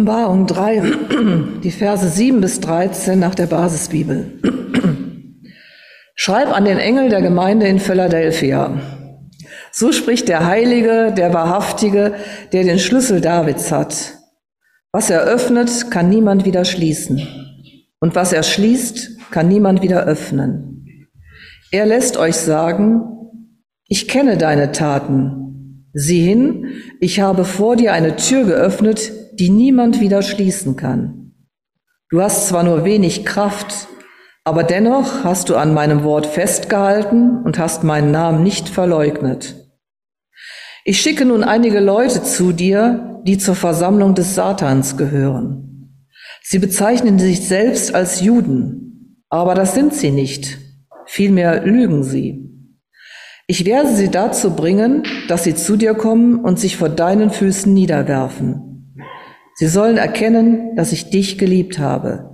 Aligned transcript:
Offenbarung 0.00 0.46
3, 0.46 0.82
die 1.62 1.70
Verse 1.70 2.08
7 2.08 2.40
bis 2.40 2.58
13 2.60 3.18
nach 3.18 3.34
der 3.34 3.44
Basisbibel. 3.44 4.32
Schreib 6.14 6.56
an 6.56 6.64
den 6.64 6.78
Engel 6.78 7.10
der 7.10 7.20
Gemeinde 7.20 7.66
in 7.66 7.78
Philadelphia. 7.78 8.80
So 9.70 9.92
spricht 9.92 10.28
der 10.28 10.46
Heilige, 10.46 11.12
der 11.14 11.34
Wahrhaftige, 11.34 12.14
der 12.54 12.64
den 12.64 12.78
Schlüssel 12.78 13.20
Davids 13.20 13.70
hat. 13.70 14.14
Was 14.90 15.10
er 15.10 15.20
öffnet, 15.20 15.90
kann 15.90 16.08
niemand 16.08 16.46
wieder 16.46 16.64
schließen. 16.64 17.20
Und 18.00 18.14
was 18.14 18.32
er 18.32 18.42
schließt, 18.42 19.30
kann 19.30 19.48
niemand 19.48 19.82
wieder 19.82 20.04
öffnen. 20.04 21.08
Er 21.72 21.84
lässt 21.84 22.16
euch 22.16 22.36
sagen, 22.36 23.02
ich 23.84 24.08
kenne 24.08 24.38
deine 24.38 24.72
Taten. 24.72 25.90
Sieh 25.92 26.24
hin, 26.24 26.68
ich 27.00 27.20
habe 27.20 27.44
vor 27.44 27.76
dir 27.76 27.92
eine 27.92 28.16
Tür 28.16 28.44
geöffnet, 28.44 29.12
die 29.40 29.48
niemand 29.48 30.00
wieder 30.00 30.22
schließen 30.22 30.76
kann. 30.76 31.32
Du 32.10 32.20
hast 32.20 32.48
zwar 32.48 32.62
nur 32.62 32.84
wenig 32.84 33.24
Kraft, 33.24 33.88
aber 34.44 34.64
dennoch 34.64 35.24
hast 35.24 35.48
du 35.48 35.56
an 35.56 35.72
meinem 35.72 36.04
Wort 36.04 36.26
festgehalten 36.26 37.42
und 37.42 37.58
hast 37.58 37.82
meinen 37.82 38.10
Namen 38.10 38.42
nicht 38.42 38.68
verleugnet. 38.68 39.56
Ich 40.84 41.00
schicke 41.00 41.24
nun 41.24 41.42
einige 41.42 41.80
Leute 41.80 42.22
zu 42.22 42.52
dir, 42.52 43.22
die 43.26 43.38
zur 43.38 43.54
Versammlung 43.54 44.14
des 44.14 44.34
Satans 44.34 44.98
gehören. 44.98 45.96
Sie 46.42 46.58
bezeichnen 46.58 47.18
sich 47.18 47.46
selbst 47.46 47.94
als 47.94 48.20
Juden, 48.20 49.24
aber 49.30 49.54
das 49.54 49.74
sind 49.74 49.94
sie 49.94 50.10
nicht. 50.10 50.58
Vielmehr 51.06 51.64
lügen 51.64 52.02
sie. 52.02 52.46
Ich 53.46 53.64
werde 53.64 53.94
sie 53.94 54.10
dazu 54.10 54.54
bringen, 54.54 55.04
dass 55.28 55.44
sie 55.44 55.54
zu 55.54 55.76
dir 55.76 55.94
kommen 55.94 56.40
und 56.40 56.58
sich 56.58 56.76
vor 56.76 56.90
deinen 56.90 57.30
Füßen 57.30 57.72
niederwerfen. 57.72 58.69
Sie 59.60 59.68
sollen 59.68 59.98
erkennen, 59.98 60.74
dass 60.74 60.90
ich 60.90 61.10
dich 61.10 61.36
geliebt 61.36 61.78
habe. 61.78 62.30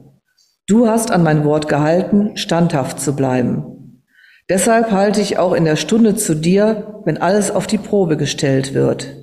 Du 0.69 0.87
hast 0.87 1.11
an 1.11 1.25
mein 1.25 1.45
Wort 1.45 1.69
gehalten, 1.69 2.37
standhaft 2.37 3.01
zu 3.01 3.17
bleiben. 3.17 4.01
Deshalb 4.49 4.93
halte 4.93 5.21
ich 5.21 5.37
auch 5.37 5.53
in 5.53 5.65
der 5.65 5.75
Stunde 5.75 6.15
zu 6.15 6.37
dir, 6.37 7.03
wenn 7.05 7.19
alles 7.19 7.51
auf 7.51 7.67
die 7.67 7.79
Probe 7.79 8.17
gestellt 8.17 8.75
wird. 8.75 9.17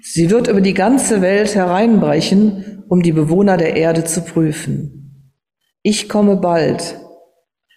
Sie 0.00 0.30
wird 0.30 0.48
über 0.48 0.62
die 0.62 0.72
ganze 0.72 1.20
Welt 1.20 1.54
hereinbrechen, 1.54 2.82
um 2.88 3.02
die 3.02 3.12
Bewohner 3.12 3.58
der 3.58 3.76
Erde 3.76 4.04
zu 4.04 4.22
prüfen. 4.22 5.34
Ich 5.82 6.08
komme 6.08 6.36
bald. 6.36 6.98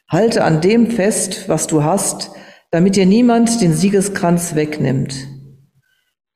Halte 0.07 0.45
an 0.45 0.61
dem 0.61 0.91
fest, 0.91 1.49
was 1.49 1.67
du 1.67 1.83
hast, 1.83 2.31
damit 2.69 2.95
dir 2.95 3.05
niemand 3.05 3.61
den 3.61 3.73
Siegeskranz 3.73 4.55
wegnimmt. 4.55 5.13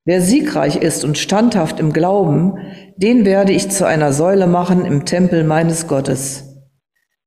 Wer 0.08 0.22
siegreich 0.22 0.75
ist 0.75 1.03
und 1.03 1.17
standhaft 1.17 1.80
im 1.80 1.92
Glauben, 1.92 2.59
den 2.95 3.25
werde 3.25 3.52
ich 3.52 3.72
zu 3.72 3.88
einer 3.88 4.14
Säule 4.14 4.45
machen 4.45 4.86
im 4.86 5.03
Tempel 5.06 5.44
meines 5.44 5.88
Gottes. 5.88 6.44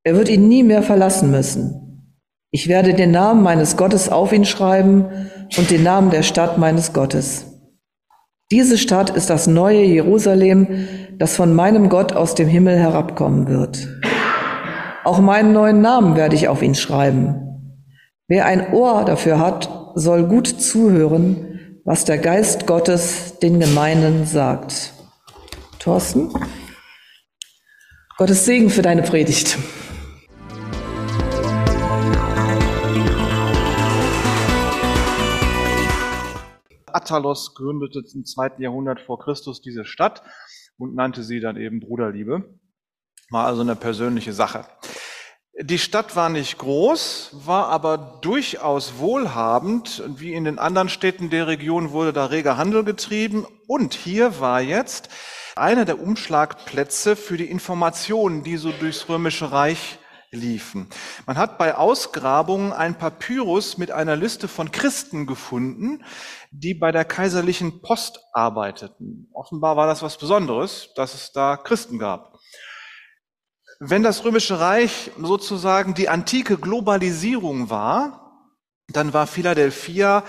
Er 0.05 0.15
wird 0.15 0.29
ihn 0.29 0.47
nie 0.47 0.63
mehr 0.63 0.85
verlassen 0.85 1.33
müssen. 1.33 2.15
Ich 2.53 2.69
werde 2.69 2.95
den 2.95 3.11
Namen 3.11 3.43
meines 3.43 3.77
Gottes 3.77 4.09
auf 4.09 4.33
ihn 4.33 4.45
schreiben 4.45 5.07
und 5.59 5.73
den 5.73 5.83
Namen 5.83 6.11
der 6.11 6.23
Stadt 6.23 6.57
meines 6.57 6.93
Gottes. 6.93 7.47
Diese 8.53 8.79
Stadt 8.79 9.11
ist 9.11 9.29
das 9.29 9.49
neue 9.49 9.83
Jerusalem, 9.83 10.87
das 11.19 11.35
von 11.35 11.55
meinem 11.55 11.89
Gott 11.89 12.13
aus 12.13 12.37
dem 12.37 12.47
Himmel 12.47 12.79
herabkommen 12.79 13.49
wird. 13.49 13.89
Auch 15.05 15.19
meinen 15.19 15.53
neuen 15.53 15.81
Namen 15.81 16.15
werde 16.15 16.37
ich 16.37 16.47
auf 16.47 16.63
ihn 16.63 16.77
schreiben. 16.77 17.75
Wer 18.29 18.47
ein 18.47 18.73
Ohr 18.73 19.05
dafür 19.05 19.41
hat, 19.41 19.69
soll 19.97 20.29
gut 20.29 20.47
zuhören, 20.47 21.58
was 21.89 22.05
der 22.05 22.19
Geist 22.19 22.67
Gottes 22.67 23.39
den 23.39 23.61
Gemeinden 23.61 24.27
sagt. 24.27 24.93
Thorsten, 25.79 26.31
Gottes 28.19 28.45
Segen 28.45 28.69
für 28.69 28.83
deine 28.83 29.01
Predigt. 29.01 29.57
Attalos 36.93 37.55
gründete 37.55 38.03
im 38.15 38.27
zweiten 38.27 38.61
Jahrhundert 38.61 39.01
vor 39.01 39.19
Christus 39.19 39.63
diese 39.63 39.87
Stadt 39.87 40.23
und 40.77 40.95
nannte 40.95 41.23
sie 41.23 41.41
dann 41.41 41.57
eben 41.57 41.81
Bruderliebe. 41.81 42.61
War 43.31 43.47
also 43.47 43.63
eine 43.63 43.77
persönliche 43.77 44.35
Sache. 44.35 44.67
Die 45.61 45.81
Stadt 45.81 46.15
war 46.15 46.29
nicht 46.29 46.59
groß, 46.59 47.31
war 47.33 47.69
aber 47.69 48.21
durchaus 48.21 48.99
wohlhabend. 48.99 50.05
Wie 50.07 50.33
in 50.33 50.45
den 50.45 50.61
anderen 50.61 50.89
Städten 50.89 51.31
der 51.31 51.49
Region 51.49 51.91
wurde 51.91 52.13
da 52.13 52.27
reger 52.27 52.57
Handel 52.57 52.85
getrieben. 52.85 53.45
Und 53.67 53.93
hier 53.93 54.39
war 54.39 54.61
jetzt 54.61 55.09
einer 55.57 55.85
der 55.85 56.01
Umschlagplätze 56.01 57.17
für 57.17 57.37
die 57.37 57.51
Informationen, 57.51 58.45
die 58.45 58.57
so 58.57 58.71
durchs 58.71 59.09
Römische 59.09 59.51
Reich 59.51 59.99
liefen. 60.31 60.89
Man 61.27 61.39
hat 61.39 61.59
bei 61.59 61.75
Ausgrabungen 61.75 62.73
ein 62.73 62.97
Papyrus 62.97 63.79
mit 63.79 63.91
einer 63.91 64.15
Liste 64.15 64.47
von 64.47 64.71
Christen 64.71 65.27
gefunden, 65.27 66.05
die 66.53 66.75
bei 66.75 66.93
der 66.93 67.05
kaiserlichen 67.05 67.83
Post 67.83 68.21
arbeiteten. 68.33 69.29
Offenbar 69.33 69.77
war 69.77 69.89
das 69.89 70.03
was 70.03 70.19
Besonderes, 70.19 70.91
dass 70.95 71.15
es 71.15 71.33
da 71.33 71.57
Christen 71.57 71.99
gab. 71.99 72.38
Wenn 73.81 74.03
das 74.03 74.25
Römische 74.25 74.59
Reich 74.59 75.13
sozusagen 75.21 75.95
die 75.95 76.09
antike 76.09 76.59
Globalisierung 76.59 77.71
war, 77.71 78.51
dann 78.89 79.13
war 79.13 79.29
Philadelphia 79.29 80.25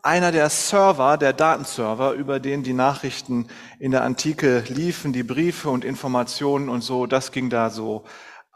einer 0.00 0.32
der 0.32 0.48
Server, 0.48 1.18
der 1.18 1.34
Datenserver, 1.34 2.12
über 2.12 2.40
den 2.40 2.62
die 2.62 2.72
Nachrichten 2.72 3.48
in 3.78 3.90
der 3.90 4.04
Antike 4.04 4.64
liefen, 4.68 5.12
die 5.12 5.22
Briefe 5.22 5.68
und 5.68 5.84
Informationen 5.84 6.70
und 6.70 6.80
so, 6.80 7.06
das 7.06 7.30
ging 7.30 7.50
da 7.50 7.68
so 7.68 8.04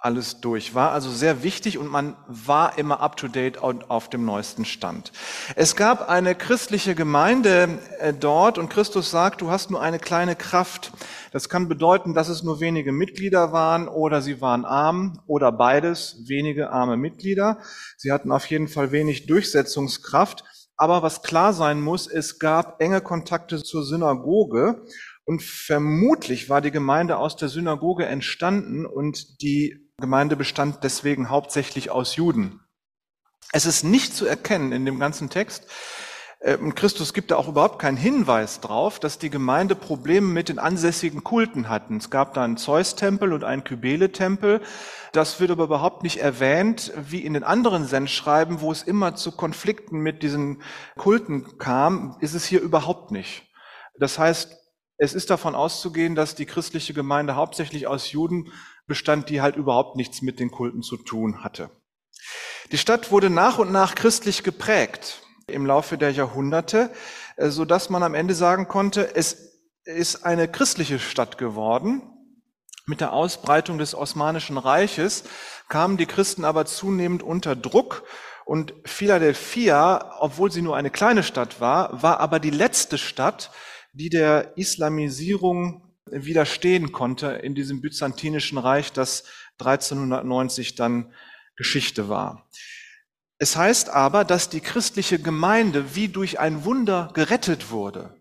alles 0.01 0.41
durch. 0.41 0.75
War 0.75 0.93
also 0.93 1.11
sehr 1.11 1.43
wichtig 1.43 1.79
und 1.79 1.89
man 1.89 2.17
war 2.27 2.79
immer 2.79 3.01
up 3.01 3.17
to 3.17 3.29
date 3.29 3.57
und 3.57 3.91
auf 3.91 4.09
dem 4.09 4.25
neuesten 4.25 4.65
Stand. 4.65 5.13
Es 5.57 5.77
gab 5.77 6.09
eine 6.09 6.35
christliche 6.35 6.95
Gemeinde 6.95 7.79
äh, 7.99 8.15
dort 8.15 8.59
und 8.59 8.69
Christus 8.69 9.11
sagt, 9.11 9.41
du 9.41 9.51
hast 9.51 9.71
nur 9.71 9.81
eine 9.81 9.99
kleine 9.99 10.37
Kraft. 10.37 10.93
Das 11.33 11.49
kann 11.49 11.69
bedeuten, 11.69 12.15
dass 12.15 12.29
es 12.29 12.43
nur 12.43 12.61
wenige 12.61 12.93
Mitglieder 12.93 13.53
waren 13.53 13.89
oder 13.89 14.23
sie 14.23 14.41
waren 14.41 14.65
arm 14.65 15.21
oder 15.27 15.51
beides, 15.51 16.17
wenige 16.27 16.71
arme 16.71 16.97
Mitglieder. 16.97 17.59
Sie 17.97 18.13
hatten 18.13 18.31
auf 18.31 18.47
jeden 18.47 18.69
Fall 18.69 18.93
wenig 18.93 19.27
Durchsetzungskraft. 19.27 20.45
Aber 20.77 21.03
was 21.03 21.23
klar 21.23 21.53
sein 21.53 21.81
muss, 21.81 22.07
es 22.07 22.39
gab 22.39 22.81
enge 22.81 23.01
Kontakte 23.01 23.61
zur 23.65 23.85
Synagoge 23.85 24.85
und 25.25 25.43
vermutlich 25.43 26.49
war 26.49 26.61
die 26.61 26.71
Gemeinde 26.71 27.19
aus 27.19 27.35
der 27.35 27.49
Synagoge 27.49 28.07
entstanden 28.07 28.87
und 28.87 29.43
die 29.43 29.88
Gemeinde 30.01 30.37
bestand 30.37 30.79
deswegen 30.83 31.29
hauptsächlich 31.29 31.91
aus 31.91 32.17
Juden. 32.17 32.61
Es 33.53 33.67
ist 33.67 33.83
nicht 33.83 34.15
zu 34.15 34.27
erkennen 34.27 34.73
in 34.73 34.85
dem 34.85 35.01
ganzen 35.01 35.31
Text, 35.31 35.67
äh, 36.41 36.57
und 36.57 36.75
Christus 36.77 37.13
gibt 37.13 37.31
da 37.31 37.37
auch 37.37 37.49
überhaupt 37.49 37.79
keinen 37.79 37.97
Hinweis 37.97 38.61
drauf, 38.61 39.01
dass 39.01 39.19
die 39.19 39.31
Gemeinde 39.31 39.75
Probleme 39.75 40.27
mit 40.27 40.49
den 40.49 40.59
ansässigen 40.59 41.25
Kulten 41.25 41.69
hatten. 41.69 41.97
Es 41.97 42.11
gab 42.11 42.35
da 42.35 42.45
einen 42.45 42.57
Zeus-Tempel 42.57 43.33
und 43.33 43.45
einen 43.45 43.65
Kybele-Tempel. 43.65 44.61
Das 45.13 45.41
wird 45.41 45.51
aber 45.51 45.65
überhaupt 45.65 46.03
nicht 46.03 46.19
erwähnt, 46.19 46.93
wie 46.97 47.25
in 47.25 47.35
den 47.35 47.45
anderen 47.45 47.87
Sendschreiben, 47.87 48.61
wo 48.61 48.71
es 48.71 48.83
immer 48.83 49.15
zu 49.17 49.33
Konflikten 49.33 49.99
mit 49.99 50.23
diesen 50.23 50.63
Kulten 50.97 51.59
kam, 51.59 52.17
ist 52.21 52.35
es 52.35 52.45
hier 52.45 52.61
überhaupt 52.61 53.11
nicht. 53.11 53.43
Das 53.99 54.19
heißt, 54.19 54.57
es 55.01 55.15
ist 55.15 55.31
davon 55.31 55.55
auszugehen, 55.55 56.15
dass 56.15 56.35
die 56.35 56.47
christliche 56.47 56.93
Gemeinde 56.93 57.37
hauptsächlich 57.37 57.87
aus 57.87 58.11
Juden 58.11 58.53
bestand, 58.89 59.29
die 59.29 59.41
halt 59.41 59.55
überhaupt 59.55 59.97
nichts 59.97 60.23
mit 60.23 60.41
den 60.41 60.51
Kulten 60.51 60.83
zu 60.83 60.97
tun 60.97 61.45
hatte. 61.45 61.71
Die 62.73 62.79
Stadt 62.79 63.13
wurde 63.13 63.31
nach 63.31 63.59
und 63.59 63.71
nach 63.71 63.95
christlich 63.95 64.43
geprägt 64.43 65.23
im 65.47 65.65
Laufe 65.65 65.97
der 65.97 66.11
Jahrhunderte, 66.11 66.91
äh, 67.37 67.49
so 67.49 67.65
dass 67.65 67.91
man 67.91 68.03
am 68.03 68.15
Ende 68.15 68.35
sagen 68.35 68.69
konnte, 68.69 69.15
es 69.15 69.49
ist 69.85 70.25
eine 70.25 70.49
christliche 70.49 70.99
Stadt 70.99 71.39
geworden. 71.39 72.03
Mit 72.87 73.01
der 73.01 73.13
Ausbreitung 73.13 73.79
des 73.79 73.95
Osmanischen 73.95 74.59
Reiches 74.59 75.25
kamen 75.69 75.97
die 75.97 76.07
Christen 76.07 76.45
aber 76.45 76.67
zunehmend 76.67 77.23
unter 77.23 77.55
Druck 77.55 78.03
und 78.45 78.75
Philadelphia, 78.85 80.17
obwohl 80.21 80.51
sie 80.51 80.63
nur 80.63 80.77
eine 80.77 80.91
kleine 80.91 81.23
Stadt 81.23 81.61
war, 81.61 82.03
war 82.03 82.21
aber 82.21 82.41
die 82.41 82.51
letzte 82.51 82.97
Stadt, 82.97 83.51
die 83.93 84.09
der 84.09 84.57
Islamisierung 84.57 85.88
widerstehen 86.13 86.93
konnte 86.93 87.29
in 87.29 87.55
diesem 87.55 87.81
byzantinischen 87.81 88.59
Reich, 88.59 88.93
das 88.93 89.25
1390 89.59 90.75
dann 90.75 91.13
Geschichte 91.57 92.09
war. 92.09 92.49
Es 93.39 93.57
heißt 93.57 93.91
aber, 93.91 94.25
dass 94.25 94.49
die 94.49 94.61
christliche 94.61 95.19
Gemeinde 95.19 95.95
wie 95.95 96.09
durch 96.09 96.41
ein 96.41 96.65
Wunder 96.65 97.11
gerettet 97.15 97.71
wurde. 97.71 98.15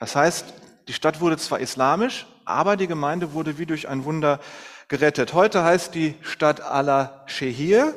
Das 0.00 0.16
heißt, 0.16 0.46
die 0.88 0.92
Stadt 0.92 1.20
wurde 1.20 1.36
zwar 1.36 1.60
islamisch, 1.60 2.26
aber 2.44 2.76
die 2.76 2.86
Gemeinde 2.86 3.32
wurde 3.32 3.58
wie 3.58 3.66
durch 3.66 3.88
ein 3.88 4.04
Wunder 4.04 4.40
gerettet. 4.88 5.32
Heute 5.32 5.64
heißt 5.64 5.94
die 5.94 6.14
Stadt 6.22 6.60
Ala-Shehir. 6.60 7.94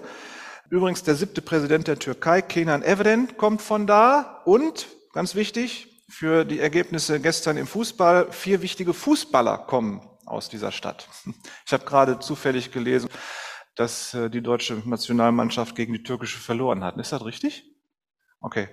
Übrigens 0.70 1.04
der 1.04 1.16
siebte 1.16 1.42
Präsident 1.42 1.88
der 1.88 2.00
Türkei, 2.00 2.42
Kenan 2.42 2.84
Evren, 2.84 3.36
kommt 3.38 3.62
von 3.62 3.88
da. 3.88 4.42
Und, 4.46 4.88
ganz 5.14 5.36
wichtig, 5.36 5.97
für 6.10 6.46
die 6.46 6.60
Ergebnisse 6.60 7.20
gestern 7.20 7.58
im 7.58 7.68
Fußball. 7.68 8.32
Vier 8.32 8.62
wichtige 8.62 8.94
Fußballer 8.94 9.58
kommen 9.60 10.02
aus 10.26 10.50
dieser 10.50 10.72
Stadt. 10.72 11.08
Ich 11.66 11.74
habe 11.74 11.86
gerade 11.86 12.20
zufällig 12.20 12.72
gelesen, 12.72 13.10
dass 13.76 14.14
äh, 14.14 14.30
die 14.30 14.42
deutsche 14.42 14.82
Nationalmannschaft 14.86 15.76
gegen 15.76 15.94
die 15.94 16.04
türkische 16.04 16.40
verloren 16.40 16.84
hat. 16.84 16.98
Ist 16.98 17.12
das 17.12 17.26
richtig? 17.26 17.77
Okay. 18.40 18.70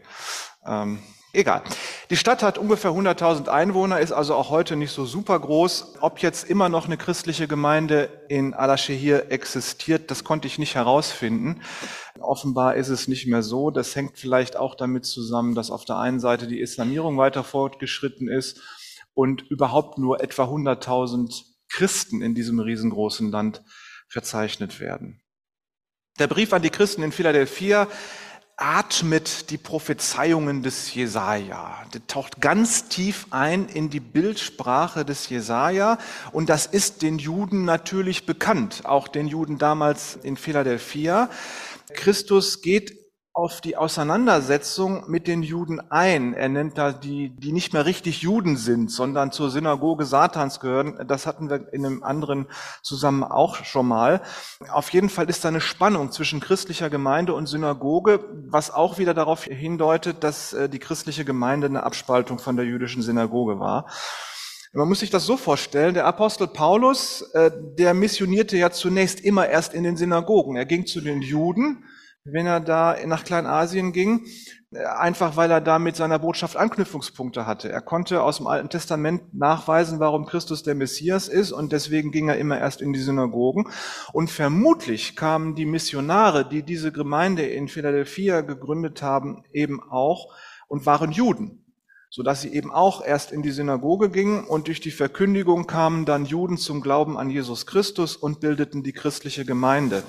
Ähm, 0.66 0.98
egal. 1.32 1.62
Die 2.10 2.16
Stadt 2.16 2.42
hat 2.42 2.58
ungefähr 2.58 2.90
100.000 2.90 3.48
Einwohner, 3.48 4.00
ist 4.00 4.12
also 4.12 4.34
auch 4.34 4.50
heute 4.50 4.76
nicht 4.76 4.92
so 4.92 5.06
super 5.06 5.38
groß. 5.38 5.96
Ob 6.00 6.18
jetzt 6.20 6.48
immer 6.48 6.68
noch 6.68 6.86
eine 6.86 6.96
christliche 6.96 7.48
Gemeinde 7.48 8.10
in 8.28 8.54
Alaşehir 8.54 9.30
existiert, 9.32 10.10
das 10.10 10.24
konnte 10.24 10.46
ich 10.46 10.58
nicht 10.58 10.74
herausfinden. 10.74 11.62
Offenbar 12.20 12.76
ist 12.76 12.88
es 12.88 13.08
nicht 13.08 13.26
mehr 13.26 13.42
so. 13.42 13.70
Das 13.70 13.96
hängt 13.96 14.18
vielleicht 14.18 14.56
auch 14.56 14.74
damit 14.74 15.06
zusammen, 15.06 15.54
dass 15.54 15.70
auf 15.70 15.84
der 15.84 15.96
einen 15.98 16.20
Seite 16.20 16.46
die 16.46 16.60
Islamierung 16.60 17.16
weiter 17.18 17.42
fortgeschritten 17.42 18.28
ist 18.28 18.60
und 19.14 19.42
überhaupt 19.42 19.98
nur 19.98 20.22
etwa 20.22 20.44
100.000 20.44 21.44
Christen 21.68 22.22
in 22.22 22.34
diesem 22.34 22.60
riesengroßen 22.60 23.30
Land 23.30 23.62
verzeichnet 24.08 24.78
werden. 24.78 25.20
Der 26.18 26.28
Brief 26.28 26.52
an 26.52 26.62
die 26.62 26.70
Christen 26.70 27.02
in 27.02 27.10
Philadelphia 27.10 27.88
atmet 28.56 29.50
die 29.50 29.58
Prophezeiungen 29.58 30.62
des 30.62 30.94
Jesaja. 30.94 31.82
Der 31.92 32.06
taucht 32.06 32.40
ganz 32.40 32.88
tief 32.88 33.26
ein 33.30 33.68
in 33.68 33.90
die 33.90 34.00
Bildsprache 34.00 35.04
des 35.04 35.28
Jesaja 35.28 35.98
und 36.30 36.48
das 36.48 36.66
ist 36.66 37.02
den 37.02 37.18
Juden 37.18 37.64
natürlich 37.64 38.26
bekannt, 38.26 38.82
auch 38.84 39.08
den 39.08 39.26
Juden 39.26 39.58
damals 39.58 40.16
in 40.22 40.36
Philadelphia. 40.36 41.30
Christus 41.94 42.62
geht 42.62 43.03
auf 43.36 43.60
die 43.60 43.76
Auseinandersetzung 43.76 45.10
mit 45.10 45.26
den 45.26 45.42
Juden 45.42 45.80
ein. 45.90 46.34
Er 46.34 46.48
nennt 46.48 46.78
da 46.78 46.92
die, 46.92 47.30
die 47.30 47.50
nicht 47.50 47.72
mehr 47.72 47.84
richtig 47.84 48.22
Juden 48.22 48.56
sind, 48.56 48.92
sondern 48.92 49.32
zur 49.32 49.50
Synagoge 49.50 50.04
Satans 50.04 50.60
gehören. 50.60 51.04
Das 51.08 51.26
hatten 51.26 51.50
wir 51.50 51.72
in 51.72 51.84
einem 51.84 52.04
anderen 52.04 52.46
zusammen 52.80 53.24
auch 53.24 53.56
schon 53.64 53.88
mal. 53.88 54.22
Auf 54.70 54.90
jeden 54.90 55.08
Fall 55.08 55.28
ist 55.28 55.44
da 55.44 55.48
eine 55.48 55.60
Spannung 55.60 56.12
zwischen 56.12 56.38
christlicher 56.38 56.90
Gemeinde 56.90 57.34
und 57.34 57.48
Synagoge, 57.48 58.20
was 58.46 58.70
auch 58.70 58.98
wieder 58.98 59.14
darauf 59.14 59.42
hindeutet, 59.42 60.22
dass 60.22 60.52
äh, 60.52 60.68
die 60.68 60.78
christliche 60.78 61.24
Gemeinde 61.24 61.66
eine 61.66 61.82
Abspaltung 61.82 62.38
von 62.38 62.54
der 62.54 62.66
jüdischen 62.66 63.02
Synagoge 63.02 63.58
war. 63.58 63.88
Man 64.72 64.88
muss 64.88 65.00
sich 65.00 65.10
das 65.10 65.26
so 65.26 65.36
vorstellen, 65.36 65.94
der 65.94 66.06
Apostel 66.06 66.46
Paulus, 66.46 67.22
äh, 67.32 67.50
der 67.52 67.94
missionierte 67.94 68.56
ja 68.56 68.70
zunächst 68.70 69.18
immer 69.20 69.48
erst 69.48 69.74
in 69.74 69.82
den 69.82 69.96
Synagogen. 69.96 70.54
Er 70.54 70.66
ging 70.66 70.86
zu 70.86 71.00
den 71.00 71.20
Juden, 71.20 71.84
wenn 72.24 72.46
er 72.46 72.60
da 72.60 72.96
nach 73.06 73.22
Kleinasien 73.22 73.92
ging, 73.92 74.26
einfach 74.96 75.36
weil 75.36 75.50
er 75.50 75.60
da 75.60 75.78
mit 75.78 75.94
seiner 75.94 76.18
Botschaft 76.18 76.56
Anknüpfungspunkte 76.56 77.46
hatte. 77.46 77.70
Er 77.70 77.82
konnte 77.82 78.22
aus 78.22 78.38
dem 78.38 78.46
Alten 78.46 78.70
Testament 78.70 79.34
nachweisen, 79.34 80.00
warum 80.00 80.24
Christus 80.24 80.62
der 80.62 80.74
Messias 80.74 81.28
ist 81.28 81.52
und 81.52 81.72
deswegen 81.72 82.10
ging 82.10 82.28
er 82.28 82.38
immer 82.38 82.58
erst 82.58 82.80
in 82.80 82.94
die 82.94 83.00
Synagogen. 83.00 83.68
Und 84.12 84.30
vermutlich 84.30 85.16
kamen 85.16 85.54
die 85.54 85.66
Missionare, 85.66 86.48
die 86.48 86.62
diese 86.62 86.92
Gemeinde 86.92 87.46
in 87.46 87.68
Philadelphia 87.68 88.40
gegründet 88.40 89.02
haben, 89.02 89.44
eben 89.52 89.82
auch 89.82 90.34
und 90.66 90.86
waren 90.86 91.12
Juden 91.12 91.60
so 92.10 92.22
dass 92.22 92.42
sie 92.42 92.54
eben 92.54 92.70
auch 92.70 93.04
erst 93.04 93.32
in 93.32 93.42
die 93.42 93.50
Synagoge 93.50 94.08
gingen 94.08 94.44
und 94.44 94.68
durch 94.68 94.80
die 94.80 94.92
Verkündigung 94.92 95.66
kamen 95.66 96.04
dann 96.04 96.26
Juden 96.26 96.58
zum 96.58 96.80
Glauben 96.80 97.18
an 97.18 97.28
Jesus 97.28 97.66
Christus 97.66 98.14
und 98.14 98.38
bildeten 98.38 98.84
die 98.84 98.92
christliche 98.92 99.44
Gemeinde. 99.44 100.04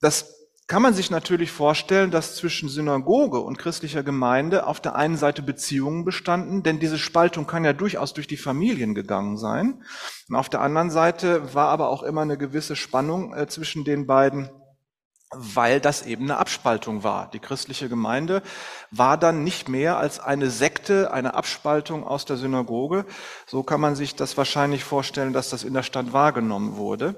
Das 0.00 0.37
kann 0.68 0.82
man 0.82 0.92
sich 0.92 1.10
natürlich 1.10 1.50
vorstellen, 1.50 2.10
dass 2.10 2.36
zwischen 2.36 2.68
Synagoge 2.68 3.40
und 3.40 3.56
christlicher 3.56 4.02
Gemeinde 4.02 4.66
auf 4.66 4.80
der 4.80 4.96
einen 4.96 5.16
Seite 5.16 5.40
Beziehungen 5.40 6.04
bestanden, 6.04 6.62
denn 6.62 6.78
diese 6.78 6.98
Spaltung 6.98 7.46
kann 7.46 7.64
ja 7.64 7.72
durchaus 7.72 8.12
durch 8.12 8.26
die 8.26 8.36
Familien 8.36 8.94
gegangen 8.94 9.38
sein. 9.38 9.82
Und 10.28 10.36
auf 10.36 10.50
der 10.50 10.60
anderen 10.60 10.90
Seite 10.90 11.54
war 11.54 11.68
aber 11.68 11.88
auch 11.88 12.02
immer 12.02 12.20
eine 12.20 12.36
gewisse 12.36 12.76
Spannung 12.76 13.34
äh, 13.34 13.46
zwischen 13.46 13.84
den 13.84 14.06
beiden, 14.06 14.50
weil 15.34 15.80
das 15.80 16.04
eben 16.04 16.24
eine 16.24 16.36
Abspaltung 16.36 17.02
war. 17.02 17.30
Die 17.30 17.38
christliche 17.38 17.88
Gemeinde 17.88 18.42
war 18.90 19.16
dann 19.16 19.44
nicht 19.44 19.70
mehr 19.70 19.96
als 19.96 20.20
eine 20.20 20.50
Sekte, 20.50 21.12
eine 21.14 21.32
Abspaltung 21.32 22.06
aus 22.06 22.26
der 22.26 22.36
Synagoge. 22.36 23.06
So 23.46 23.62
kann 23.62 23.80
man 23.80 23.96
sich 23.96 24.16
das 24.16 24.36
wahrscheinlich 24.36 24.84
vorstellen, 24.84 25.32
dass 25.32 25.48
das 25.48 25.64
in 25.64 25.72
der 25.72 25.82
Stadt 25.82 26.12
wahrgenommen 26.12 26.76
wurde. 26.76 27.14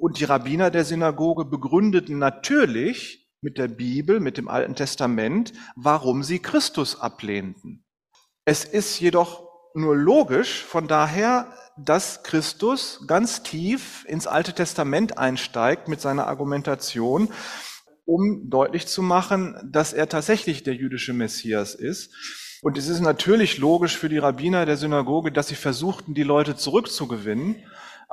Und 0.00 0.20
die 0.20 0.24
Rabbiner 0.24 0.70
der 0.70 0.84
Synagoge 0.84 1.44
begründeten 1.44 2.18
natürlich 2.18 3.28
mit 3.40 3.58
der 3.58 3.68
Bibel, 3.68 4.20
mit 4.20 4.38
dem 4.38 4.48
Alten 4.48 4.74
Testament, 4.74 5.52
warum 5.76 6.22
sie 6.22 6.38
Christus 6.38 6.98
ablehnten. 6.98 7.84
Es 8.44 8.64
ist 8.64 8.98
jedoch 9.00 9.44
nur 9.74 9.96
logisch 9.96 10.62
von 10.62 10.88
daher, 10.88 11.52
dass 11.76 12.22
Christus 12.22 13.04
ganz 13.06 13.42
tief 13.42 14.04
ins 14.08 14.26
Alte 14.26 14.52
Testament 14.52 15.18
einsteigt 15.18 15.88
mit 15.88 16.00
seiner 16.00 16.26
Argumentation, 16.26 17.28
um 18.04 18.48
deutlich 18.48 18.86
zu 18.86 19.02
machen, 19.02 19.56
dass 19.70 19.92
er 19.92 20.08
tatsächlich 20.08 20.62
der 20.62 20.74
jüdische 20.74 21.12
Messias 21.12 21.74
ist. 21.74 22.14
Und 22.62 22.78
es 22.78 22.88
ist 22.88 23.00
natürlich 23.00 23.58
logisch 23.58 23.98
für 23.98 24.08
die 24.08 24.18
Rabbiner 24.18 24.64
der 24.64 24.76
Synagoge, 24.76 25.32
dass 25.32 25.48
sie 25.48 25.54
versuchten, 25.54 26.14
die 26.14 26.22
Leute 26.22 26.56
zurückzugewinnen 26.56 27.56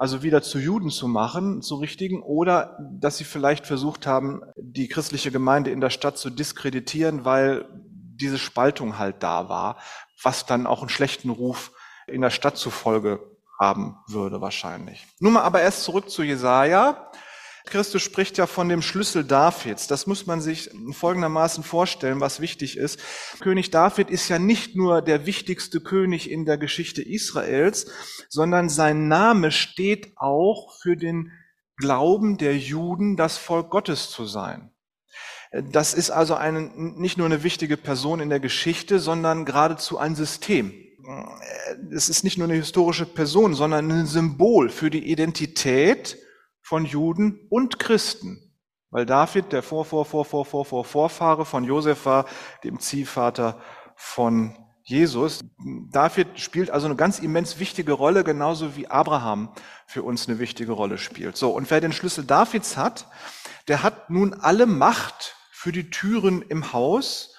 also 0.02 0.24
wieder 0.24 0.42
zu 0.42 0.58
Juden 0.58 0.90
zu 0.90 1.08
machen, 1.08 1.62
zu 1.62 1.76
richtigen, 1.76 2.24
oder 2.24 2.76
dass 2.80 3.18
sie 3.18 3.24
vielleicht 3.24 3.68
versucht 3.68 4.08
haben, 4.08 4.42
die 4.58 4.88
christliche 4.88 5.30
Gemeinde 5.30 5.70
in 5.70 5.80
der 5.80 5.92
Stadt 5.92 6.18
zu 6.18 6.32
diskreditieren, 6.32 7.24
weil 7.24 7.68
diese 8.16 8.40
Spaltung 8.40 8.98
halt 8.98 9.22
da 9.22 9.48
war, 9.48 9.78
was 10.24 10.48
dann 10.48 10.66
auch 10.66 10.80
einen 10.80 10.90
schlechten 10.90 11.30
Ruf 11.30 11.72
in 12.08 12.22
der 12.22 12.32
Stadt 12.32 12.58
zufolge 12.58 13.20
haben 13.60 13.96
würde 14.08 14.42
wahrscheinlich. 14.42 15.06
Nun 15.20 15.34
mal 15.34 15.44
aber 15.44 15.62
erst 15.62 15.84
zurück 15.84 16.10
zu 16.10 16.24
Jesaja. 16.24 17.12
Christus 17.66 18.02
spricht 18.02 18.38
ja 18.38 18.48
von 18.48 18.70
dem 18.70 18.82
Schlüssel 18.82 19.24
Davids. 19.24 19.88
Das 19.88 20.08
muss 20.08 20.26
man 20.26 20.42
sich 20.42 20.70
folgendermaßen 20.92 21.64
vorstellen, 21.64 22.20
was 22.20 22.40
wichtig 22.40 22.78
ist. 22.78 23.00
König 23.40 23.72
David 23.72 24.10
ist 24.10 24.30
ja 24.30 24.40
nicht 24.40 24.76
nur 24.76 25.02
der 25.02 25.26
wichtigste 25.26 25.82
König 25.82 26.30
in 26.30 26.46
der 26.46 26.58
Geschichte 26.58 27.02
Israels, 27.02 27.88
sondern 28.30 28.70
sein 28.70 29.08
Name 29.08 29.52
steht 29.52 30.14
auch 30.16 30.76
für 30.82 30.98
den 30.98 31.32
Glauben 31.78 32.38
der 32.38 32.58
Juden, 32.58 33.16
das 33.18 33.38
Volk 33.38 33.70
Gottes 33.70 34.10
zu 34.10 34.26
sein. 34.26 34.72
Das 35.52 35.94
ist 35.94 36.12
also 36.12 36.36
eine, 36.36 36.62
nicht 36.62 37.18
nur 37.18 37.26
eine 37.26 37.44
wichtige 37.44 37.76
Person 37.76 38.22
in 38.22 38.30
der 38.30 38.40
Geschichte, 38.40 39.00
sondern 39.00 39.46
geradezu 39.46 39.98
ein 39.98 40.16
System. 40.16 40.74
Es 41.94 42.08
ist 42.08 42.24
nicht 42.24 42.38
nur 42.38 42.48
eine 42.48 42.56
historische 42.56 43.06
Person, 43.06 43.54
sondern 43.54 43.92
ein 43.92 44.06
Symbol 44.06 44.70
für 44.70 44.90
die 44.90 45.12
Identität 45.12 46.18
von 46.62 46.86
Juden 46.86 47.48
und 47.50 47.80
Christen. 47.80 48.54
Weil 48.90 49.06
David 49.06 49.52
der 49.54 49.64
Vor, 49.64 49.86
Vor, 49.86 50.06
Vor, 50.06 50.26
Vor, 50.26 50.46
Vor, 50.46 50.66
Vor, 50.66 50.86
Vorfahre 50.86 51.46
von 51.46 51.64
Josef 51.64 52.06
war, 52.06 52.26
dem 52.64 52.80
Ziehvater 52.80 53.60
von 53.96 54.58
Jesus. 54.84 55.40
David 55.92 56.40
spielt 56.40 56.70
also 56.70 56.88
eine 56.88 56.96
ganz 56.96 57.20
immens 57.20 57.60
wichtige 57.60 57.94
Rolle, 57.94 58.24
genauso 58.24 58.76
wie 58.76 58.88
Abraham 58.88 59.54
für 59.88 60.04
uns 60.04 60.28
eine 60.28 60.40
wichtige 60.40 60.74
Rolle 60.74 60.98
spielt. 60.98 61.38
So, 61.38 61.52
und 61.52 61.70
wer 61.72 61.82
den 61.82 61.94
Schlüssel 61.94 62.26
Davids 62.26 62.78
hat, 62.78 63.08
der 63.68 63.84
hat 63.84 64.10
nun 64.10 64.34
alle 64.34 64.66
Macht 64.66 65.36
für 65.52 65.72
die 65.72 65.90
Türen 65.90 66.42
im 66.42 66.74
Haus 66.74 67.36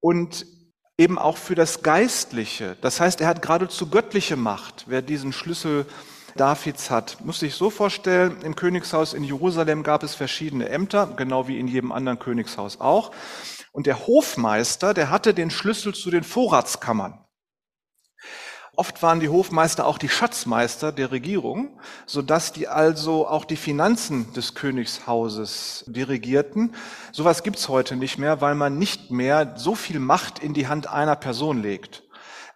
und 0.00 0.46
eben 0.98 1.18
auch 1.18 1.36
für 1.36 1.54
das 1.54 1.82
Geistliche. 1.82 2.76
Das 2.80 3.00
heißt, 3.00 3.20
er 3.20 3.26
hat 3.26 3.42
geradezu 3.42 3.88
göttliche 3.88 4.36
Macht, 4.36 4.84
wer 4.86 5.02
diesen 5.02 5.32
Schlüssel 5.32 5.86
Davids 6.36 6.90
hat. 6.90 7.18
Muss 7.24 7.40
sich 7.40 7.54
so 7.54 7.70
vorstellen, 7.70 8.42
im 8.42 8.56
Königshaus 8.56 9.14
in 9.14 9.24
Jerusalem 9.24 9.82
gab 9.82 10.02
es 10.02 10.14
verschiedene 10.14 10.68
Ämter, 10.68 11.12
genau 11.16 11.48
wie 11.48 11.58
in 11.58 11.68
jedem 11.68 11.92
anderen 11.92 12.18
Königshaus 12.18 12.80
auch. 12.80 13.12
Und 13.72 13.86
der 13.86 14.06
Hofmeister, 14.06 14.94
der 14.94 15.10
hatte 15.10 15.34
den 15.34 15.50
Schlüssel 15.50 15.94
zu 15.94 16.10
den 16.10 16.24
Vorratskammern. 16.24 17.24
Oft 18.76 19.02
waren 19.02 19.20
die 19.20 19.28
Hofmeister 19.28 19.86
auch 19.86 19.98
die 19.98 20.08
Schatzmeister 20.08 20.90
der 20.90 21.12
Regierung, 21.12 21.78
so 22.06 22.22
dass 22.22 22.52
die 22.52 22.66
also 22.66 23.28
auch 23.28 23.44
die 23.44 23.56
Finanzen 23.56 24.32
des 24.32 24.54
Königshauses 24.54 25.84
dirigierten. 25.86 26.74
Sowas 27.12 27.44
gibt's 27.44 27.68
heute 27.68 27.94
nicht 27.94 28.18
mehr, 28.18 28.40
weil 28.40 28.56
man 28.56 28.78
nicht 28.78 29.12
mehr 29.12 29.54
so 29.56 29.76
viel 29.76 30.00
Macht 30.00 30.40
in 30.40 30.54
die 30.54 30.66
Hand 30.66 30.88
einer 30.88 31.14
Person 31.14 31.62
legt. 31.62 32.03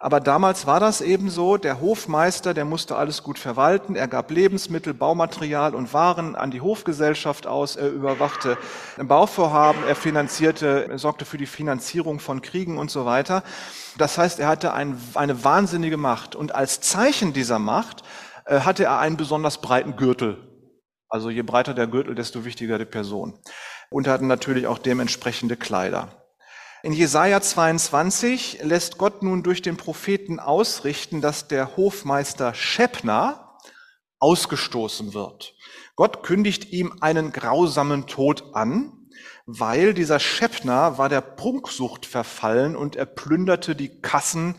Aber 0.01 0.21
damals 0.21 0.65
war 0.65 0.79
das 0.79 1.01
eben 1.01 1.29
so, 1.29 1.57
der 1.57 1.81
Hofmeister, 1.81 2.53
der 2.53 2.63
musste 2.63 2.95
alles 2.95 3.21
gut 3.21 3.37
verwalten, 3.37 3.97
er 3.97 4.07
gab 4.07 4.31
Lebensmittel, 4.31 4.93
Baumaterial 4.93 5.75
und 5.75 5.93
Waren 5.93 6.37
an 6.37 6.51
die 6.51 6.61
Hofgesellschaft 6.61 7.45
aus, 7.45 7.75
er 7.75 7.89
überwachte 7.89 8.57
Bauvorhaben, 8.97 9.83
er 9.85 9.95
finanzierte, 9.95 10.87
er 10.89 10.97
sorgte 10.99 11.25
für 11.25 11.37
die 11.37 11.45
Finanzierung 11.45 12.21
von 12.21 12.41
Kriegen 12.41 12.77
und 12.77 12.89
so 12.89 13.05
weiter. 13.05 13.43
Das 13.97 14.17
heißt, 14.17 14.39
er 14.39 14.47
hatte 14.47 14.73
ein, 14.73 14.97
eine 15.15 15.43
wahnsinnige 15.43 15.97
Macht 15.97 16.33
und 16.33 16.55
als 16.55 16.79
Zeichen 16.79 17.33
dieser 17.33 17.59
Macht 17.59 18.03
äh, 18.45 18.61
hatte 18.61 18.85
er 18.85 18.99
einen 18.99 19.17
besonders 19.17 19.59
breiten 19.59 19.97
Gürtel. 19.97 20.37
Also 21.09 21.29
je 21.29 21.41
breiter 21.41 21.73
der 21.73 21.87
Gürtel, 21.87 22.15
desto 22.15 22.45
wichtiger 22.45 22.77
die 22.77 22.85
Person. 22.85 23.37
Und 23.89 24.07
er 24.07 24.13
hatte 24.13 24.25
natürlich 24.25 24.65
auch 24.65 24.77
dementsprechende 24.77 25.57
Kleider. 25.57 26.18
In 26.81 26.93
Jesaja 26.93 27.41
22 27.41 28.59
lässt 28.63 28.97
Gott 28.97 29.21
nun 29.21 29.43
durch 29.43 29.61
den 29.61 29.75
Propheten 29.75 30.39
ausrichten, 30.39 31.19
dass 31.19 31.49
der 31.49 31.75
Hofmeister 31.75 32.53
Schepner 32.53 33.57
ausgestoßen 34.19 35.13
wird. 35.13 35.55
Gott 35.97 36.23
kündigt 36.23 36.71
ihm 36.71 36.93
einen 37.01 37.33
grausamen 37.33 38.07
Tod 38.07 38.55
an, 38.55 38.93
weil 39.45 39.93
dieser 39.93 40.21
Schepner 40.21 40.97
war 40.97 41.09
der 41.09 41.19
Prunksucht 41.19 42.05
verfallen 42.05 42.77
und 42.77 42.95
er 42.95 43.07
plünderte 43.07 43.75
die 43.75 43.99
Kassen 43.99 44.55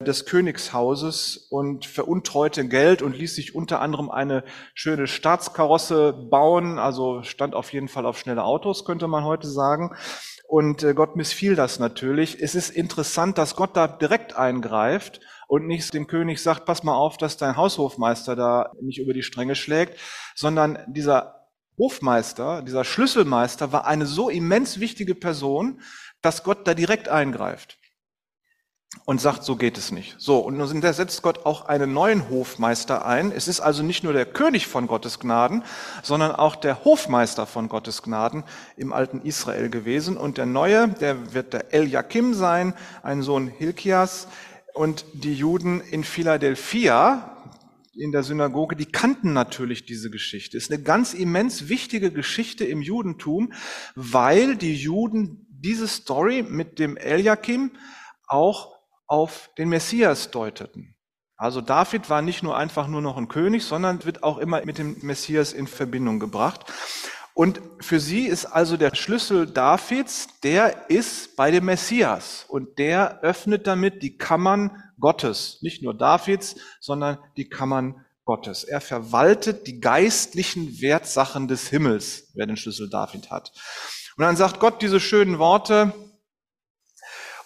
des 0.00 0.24
Königshauses 0.24 1.48
und 1.50 1.84
veruntreute 1.86 2.68
Geld 2.68 3.02
und 3.02 3.16
ließ 3.16 3.34
sich 3.34 3.56
unter 3.56 3.80
anderem 3.80 4.10
eine 4.10 4.44
schöne 4.74 5.08
Staatskarosse 5.08 6.12
bauen, 6.30 6.78
also 6.78 7.22
stand 7.24 7.56
auf 7.56 7.72
jeden 7.72 7.88
Fall 7.88 8.06
auf 8.06 8.18
schnelle 8.18 8.44
Autos, 8.44 8.84
könnte 8.84 9.08
man 9.08 9.24
heute 9.24 9.48
sagen. 9.48 9.96
Und 10.48 10.82
äh, 10.82 10.94
Gott 10.94 11.16
missfiel 11.16 11.56
das 11.56 11.78
natürlich. 11.78 12.40
Es 12.40 12.54
ist 12.54 12.70
interessant, 12.70 13.38
dass 13.38 13.56
Gott 13.56 13.76
da 13.76 13.88
direkt 13.88 14.36
eingreift 14.36 15.20
und 15.48 15.66
nicht 15.66 15.92
dem 15.94 16.06
König 16.06 16.42
sagt, 16.42 16.66
pass 16.66 16.82
mal 16.82 16.94
auf, 16.94 17.16
dass 17.16 17.36
dein 17.36 17.56
Haushofmeister 17.56 18.36
da 18.36 18.72
nicht 18.80 18.98
über 18.98 19.12
die 19.12 19.22
Stränge 19.22 19.54
schlägt, 19.54 19.98
sondern 20.34 20.78
dieser 20.86 21.48
Hofmeister, 21.78 22.62
dieser 22.62 22.84
Schlüsselmeister 22.84 23.72
war 23.72 23.86
eine 23.86 24.06
so 24.06 24.28
immens 24.28 24.80
wichtige 24.80 25.14
Person, 25.14 25.82
dass 26.22 26.42
Gott 26.42 26.66
da 26.66 26.74
direkt 26.74 27.08
eingreift 27.08 27.78
und 29.04 29.20
sagt, 29.20 29.44
so 29.44 29.56
geht 29.56 29.78
es 29.78 29.92
nicht. 29.92 30.16
So, 30.18 30.38
und 30.38 30.56
nun 30.56 30.82
setzt 30.82 31.22
Gott 31.22 31.46
auch 31.46 31.66
einen 31.66 31.92
neuen 31.92 32.28
Hofmeister 32.28 33.06
ein. 33.06 33.30
Es 33.30 33.48
ist 33.48 33.60
also 33.60 33.82
nicht 33.82 34.02
nur 34.02 34.12
der 34.12 34.26
König 34.26 34.66
von 34.66 34.86
Gottes 34.86 35.20
Gnaden, 35.20 35.62
sondern 36.02 36.32
auch 36.32 36.56
der 36.56 36.84
Hofmeister 36.84 37.46
von 37.46 37.68
Gottes 37.68 38.02
Gnaden 38.02 38.44
im 38.76 38.92
alten 38.92 39.20
Israel 39.20 39.68
gewesen. 39.68 40.16
Und 40.16 40.38
der 40.38 40.46
neue, 40.46 40.88
der 40.88 41.34
wird 41.34 41.52
der 41.52 41.72
Eliakim 41.74 42.34
sein, 42.34 42.74
ein 43.02 43.22
Sohn 43.22 43.48
Hilkias. 43.48 44.28
Und 44.74 45.04
die 45.12 45.34
Juden 45.34 45.80
in 45.80 46.04
Philadelphia, 46.04 47.36
in 47.94 48.12
der 48.12 48.22
Synagoge, 48.22 48.76
die 48.76 48.86
kannten 48.86 49.32
natürlich 49.32 49.86
diese 49.86 50.10
Geschichte. 50.10 50.56
Es 50.56 50.64
ist 50.64 50.72
eine 50.72 50.82
ganz 50.82 51.14
immens 51.14 51.68
wichtige 51.68 52.10
Geschichte 52.10 52.64
im 52.64 52.82
Judentum, 52.82 53.52
weil 53.94 54.56
die 54.56 54.74
Juden 54.74 55.46
diese 55.48 55.88
Story 55.88 56.44
mit 56.46 56.78
dem 56.78 56.96
Eliakim 56.96 57.72
auch 58.26 58.75
auf 59.06 59.50
den 59.58 59.68
Messias 59.68 60.30
deuteten. 60.30 60.96
Also 61.36 61.60
David 61.60 62.08
war 62.08 62.22
nicht 62.22 62.42
nur 62.42 62.56
einfach 62.56 62.88
nur 62.88 63.02
noch 63.02 63.16
ein 63.16 63.28
König, 63.28 63.64
sondern 63.64 64.04
wird 64.04 64.22
auch 64.22 64.38
immer 64.38 64.64
mit 64.64 64.78
dem 64.78 64.96
Messias 65.02 65.52
in 65.52 65.66
Verbindung 65.66 66.18
gebracht. 66.18 66.64
Und 67.34 67.60
für 67.80 68.00
sie 68.00 68.26
ist 68.26 68.46
also 68.46 68.78
der 68.78 68.94
Schlüssel 68.94 69.46
Davids, 69.46 70.28
der 70.42 70.88
ist 70.88 71.36
bei 71.36 71.50
dem 71.50 71.66
Messias 71.66 72.46
und 72.48 72.78
der 72.78 73.20
öffnet 73.20 73.66
damit 73.66 74.02
die 74.02 74.16
Kammern 74.16 74.82
Gottes. 74.98 75.58
Nicht 75.60 75.82
nur 75.82 75.92
Davids, 75.92 76.56
sondern 76.80 77.18
die 77.36 77.50
Kammern 77.50 78.06
Gottes. 78.24 78.64
Er 78.64 78.80
verwaltet 78.80 79.66
die 79.66 79.80
geistlichen 79.80 80.80
Wertsachen 80.80 81.46
des 81.46 81.68
Himmels, 81.68 82.30
wer 82.34 82.46
den 82.46 82.56
Schlüssel 82.56 82.88
David 82.88 83.30
hat. 83.30 83.52
Und 84.16 84.24
dann 84.24 84.36
sagt 84.36 84.58
Gott 84.58 84.80
diese 84.80 84.98
schönen 84.98 85.38
Worte, 85.38 85.92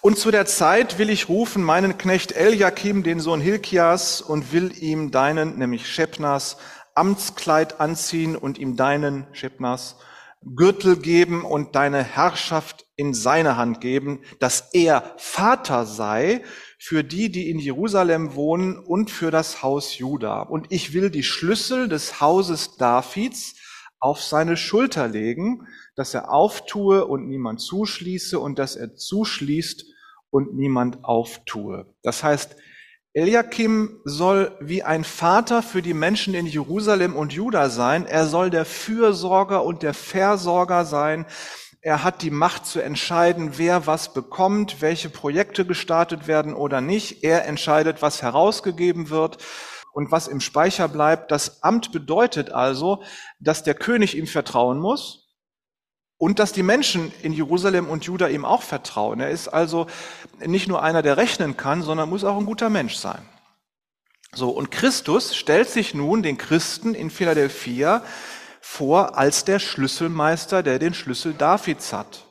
und 0.01 0.17
zu 0.17 0.31
der 0.31 0.45
Zeit 0.45 0.97
will 0.97 1.09
ich 1.09 1.29
rufen 1.29 1.63
meinen 1.63 1.97
Knecht 1.97 2.31
Eliakim, 2.31 3.03
den 3.03 3.19
Sohn 3.19 3.39
Hilkias, 3.39 4.21
und 4.21 4.51
will 4.51 4.71
ihm 4.81 5.11
deinen, 5.11 5.57
nämlich 5.59 5.87
Schepnas, 5.87 6.57
Amtskleid 6.95 7.79
anziehen 7.79 8.35
und 8.35 8.57
ihm 8.57 8.75
deinen, 8.75 9.27
Schepnas, 9.31 9.97
Gürtel 10.43 10.97
geben 10.97 11.45
und 11.45 11.75
deine 11.75 12.03
Herrschaft 12.03 12.87
in 12.95 13.13
seine 13.13 13.57
Hand 13.57 13.79
geben, 13.79 14.21
dass 14.39 14.73
er 14.73 15.13
Vater 15.17 15.85
sei 15.85 16.43
für 16.79 17.03
die, 17.03 17.31
die 17.31 17.51
in 17.51 17.59
Jerusalem 17.59 18.33
wohnen 18.33 18.79
und 18.79 19.11
für 19.11 19.29
das 19.29 19.61
Haus 19.61 19.99
Juda. 19.99 20.41
Und 20.41 20.71
ich 20.71 20.93
will 20.93 21.11
die 21.11 21.23
Schlüssel 21.23 21.87
des 21.87 22.19
Hauses 22.19 22.75
Davids 22.77 23.55
auf 23.99 24.21
seine 24.23 24.57
Schulter 24.57 25.07
legen, 25.07 25.67
dass 25.95 26.15
er 26.15 26.31
auftue 26.31 27.05
und 27.05 27.27
niemand 27.27 27.61
zuschließe 27.61 28.39
und 28.39 28.57
dass 28.57 28.75
er 28.75 28.95
zuschließt 28.95 29.85
und 30.31 30.55
niemand 30.55 31.03
auftue. 31.03 31.85
Das 32.01 32.23
heißt, 32.23 32.55
Eliakim 33.13 33.99
soll 34.05 34.57
wie 34.61 34.83
ein 34.83 35.03
Vater 35.03 35.61
für 35.61 35.81
die 35.81 35.93
Menschen 35.93 36.33
in 36.33 36.45
Jerusalem 36.45 37.15
und 37.15 37.33
Juda 37.33 37.69
sein. 37.69 38.05
Er 38.05 38.25
soll 38.25 38.49
der 38.49 38.63
Fürsorger 38.63 39.65
und 39.65 39.83
der 39.83 39.93
Versorger 39.93 40.85
sein. 40.85 41.25
Er 41.81 42.03
hat 42.03 42.21
die 42.21 42.31
Macht 42.31 42.65
zu 42.65 42.79
entscheiden, 42.79 43.57
wer 43.57 43.85
was 43.85 44.13
bekommt, 44.13 44.81
welche 44.81 45.09
Projekte 45.09 45.65
gestartet 45.65 46.27
werden 46.27 46.53
oder 46.53 46.79
nicht. 46.79 47.23
Er 47.23 47.45
entscheidet, 47.45 48.01
was 48.01 48.21
herausgegeben 48.21 49.09
wird 49.09 49.39
und 49.91 50.11
was 50.11 50.27
im 50.27 50.39
Speicher 50.39 50.87
bleibt. 50.87 51.31
Das 51.31 51.63
Amt 51.63 51.91
bedeutet 51.91 52.51
also, 52.51 53.03
dass 53.39 53.63
der 53.63 53.73
König 53.73 54.15
ihm 54.15 54.27
vertrauen 54.27 54.79
muss, 54.79 55.20
und 56.21 56.37
dass 56.37 56.51
die 56.51 56.61
Menschen 56.61 57.11
in 57.23 57.33
Jerusalem 57.33 57.89
und 57.89 58.03
Juda 58.03 58.27
ihm 58.27 58.45
auch 58.45 58.61
vertrauen. 58.61 59.19
Er 59.21 59.31
ist 59.31 59.47
also 59.47 59.87
nicht 60.45 60.67
nur 60.67 60.83
einer, 60.83 61.01
der 61.01 61.17
rechnen 61.17 61.57
kann, 61.57 61.81
sondern 61.81 62.11
muss 62.11 62.23
auch 62.23 62.37
ein 62.37 62.45
guter 62.45 62.69
Mensch 62.69 62.93
sein. 62.93 63.27
So, 64.31 64.51
und 64.51 64.69
Christus 64.69 65.35
stellt 65.35 65.67
sich 65.67 65.95
nun 65.95 66.21
den 66.21 66.37
Christen 66.37 66.93
in 66.93 67.09
Philadelphia 67.09 68.03
vor 68.61 69.17
als 69.17 69.45
der 69.45 69.57
Schlüsselmeister, 69.57 70.61
der 70.61 70.77
den 70.77 70.93
Schlüssel 70.93 71.33
Davids 71.33 71.91
hat. 71.91 72.27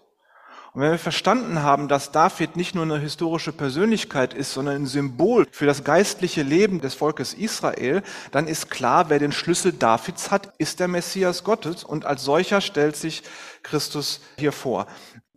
Und 0.73 0.83
wenn 0.83 0.93
wir 0.93 0.99
verstanden 0.99 1.63
haben, 1.63 1.89
dass 1.89 2.13
David 2.13 2.55
nicht 2.55 2.77
nur 2.77 2.85
eine 2.85 2.99
historische 2.99 3.51
Persönlichkeit 3.51 4.35
ist, 4.35 4.53
sondern 4.53 4.77
ein 4.77 4.87
Symbol 4.87 5.49
für 5.51 5.67
das 5.67 5.83
geistliche 5.83 6.43
Leben 6.43 6.81
des 6.81 6.95
Volkes 6.95 7.35
Israel, 7.35 8.03
dann 8.31 8.47
ist 8.47 8.71
klar, 8.71 9.11
wer 9.11 9.19
den 9.19 9.33
Schlüssel 9.33 9.73
Davids 9.73 10.31
hat, 10.31 10.53
ist 10.59 10.79
der 10.79 10.87
Messias 10.87 11.43
Gottes 11.43 11.83
und 11.83 12.05
als 12.07 12.23
solcher 12.23 12.61
stellt 12.61 12.95
sich 12.95 13.25
Christus 13.65 14.21
hier 14.39 14.53
vor. 14.53 14.87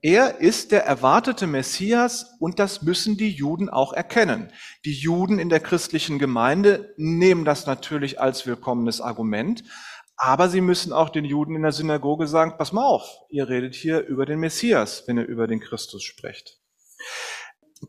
Er 0.05 0.41
ist 0.41 0.73
der 0.73 0.85
erwartete 0.85 1.47
Messias 1.47 2.35
und 2.39 2.59
das 2.59 2.81
müssen 2.81 3.15
die 3.15 3.31
Juden 3.31 3.69
auch 3.69 3.93
erkennen. 3.93 4.51
Die 4.83 4.93
Juden 4.93 5.39
in 5.39 5.47
der 5.47 5.61
christlichen 5.61 6.19
Gemeinde 6.19 6.93
nehmen 6.97 7.45
das 7.45 7.65
natürlich 7.65 8.19
als 8.19 8.45
willkommenes 8.45 8.99
Argument, 8.99 9.63
aber 10.17 10.49
sie 10.49 10.61
müssen 10.61 10.93
auch 10.93 11.09
den 11.09 11.25
Juden 11.25 11.55
in 11.55 11.63
der 11.63 11.71
Synagoge 11.71 12.27
sagen, 12.27 12.55
pass 12.57 12.71
mal 12.71 12.85
auf, 12.85 13.07
ihr 13.29 13.49
redet 13.49 13.75
hier 13.75 14.05
über 14.05 14.25
den 14.25 14.39
Messias, 14.39 15.03
wenn 15.07 15.17
ihr 15.17 15.25
über 15.25 15.47
den 15.47 15.59
Christus 15.59 16.03
sprecht. 16.03 16.59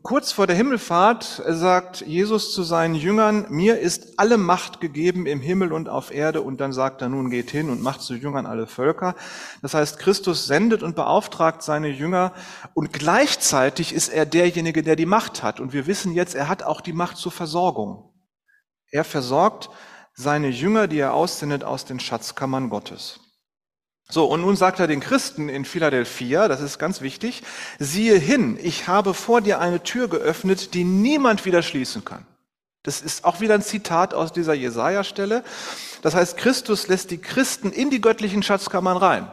Kurz 0.01 0.31
vor 0.31 0.45
der 0.45 0.55
Himmelfahrt 0.55 1.41
sagt 1.47 2.01
Jesus 2.01 2.53
zu 2.53 2.63
seinen 2.63 2.95
Jüngern, 2.95 3.47
mir 3.49 3.79
ist 3.79 4.19
alle 4.19 4.37
Macht 4.37 4.81
gegeben 4.81 5.25
im 5.25 5.39
Himmel 5.39 5.71
und 5.71 5.87
auf 5.87 6.13
Erde 6.13 6.41
und 6.41 6.59
dann 6.59 6.73
sagt 6.73 7.01
er, 7.01 7.09
nun 7.09 7.29
geht 7.29 7.49
hin 7.49 7.69
und 7.69 7.81
macht 7.81 8.01
zu 8.01 8.13
Jüngern 8.13 8.45
alle 8.45 8.67
Völker. 8.67 9.15
Das 9.61 9.73
heißt, 9.73 9.97
Christus 9.99 10.47
sendet 10.47 10.83
und 10.83 10.95
beauftragt 10.95 11.63
seine 11.63 11.87
Jünger 11.87 12.33
und 12.73 12.91
gleichzeitig 12.93 13.93
ist 13.93 14.09
er 14.09 14.25
derjenige, 14.25 14.83
der 14.83 14.95
die 14.95 15.05
Macht 15.05 15.43
hat. 15.43 15.59
Und 15.59 15.73
wir 15.73 15.87
wissen 15.87 16.13
jetzt, 16.13 16.35
er 16.35 16.49
hat 16.49 16.63
auch 16.63 16.81
die 16.81 16.93
Macht 16.93 17.17
zur 17.17 17.31
Versorgung. 17.31 18.11
Er 18.91 19.03
versorgt 19.03 19.69
seine 20.15 20.49
Jünger, 20.49 20.87
die 20.87 20.99
er 20.99 21.13
aussendet 21.13 21.63
aus 21.63 21.85
den 21.85 21.99
Schatzkammern 21.99 22.69
Gottes. 22.69 23.19
So, 24.07 24.25
und 24.25 24.41
nun 24.41 24.55
sagt 24.55 24.79
er 24.79 24.87
den 24.87 24.99
Christen 24.99 25.49
in 25.49 25.65
Philadelphia, 25.65 26.47
das 26.47 26.61
ist 26.61 26.77
ganz 26.77 27.01
wichtig, 27.01 27.41
siehe 27.79 28.17
hin, 28.17 28.57
ich 28.61 28.87
habe 28.87 29.13
vor 29.13 29.41
dir 29.41 29.59
eine 29.59 29.81
Tür 29.83 30.07
geöffnet, 30.07 30.73
die 30.73 30.83
niemand 30.83 31.45
wieder 31.45 31.63
schließen 31.63 32.05
kann. 32.05 32.25
Das 32.83 33.01
ist 33.01 33.25
auch 33.25 33.41
wieder 33.41 33.55
ein 33.55 33.63
Zitat 33.63 34.13
aus 34.13 34.31
dieser 34.31 34.53
Jesaja-Stelle. 34.53 35.43
Das 36.03 36.13
heißt, 36.13 36.37
Christus 36.37 36.87
lässt 36.87 37.09
die 37.09 37.17
Christen 37.17 37.71
in 37.71 37.89
die 37.89 37.99
göttlichen 37.99 38.43
Schatzkammern 38.43 38.97
rein. 38.97 39.31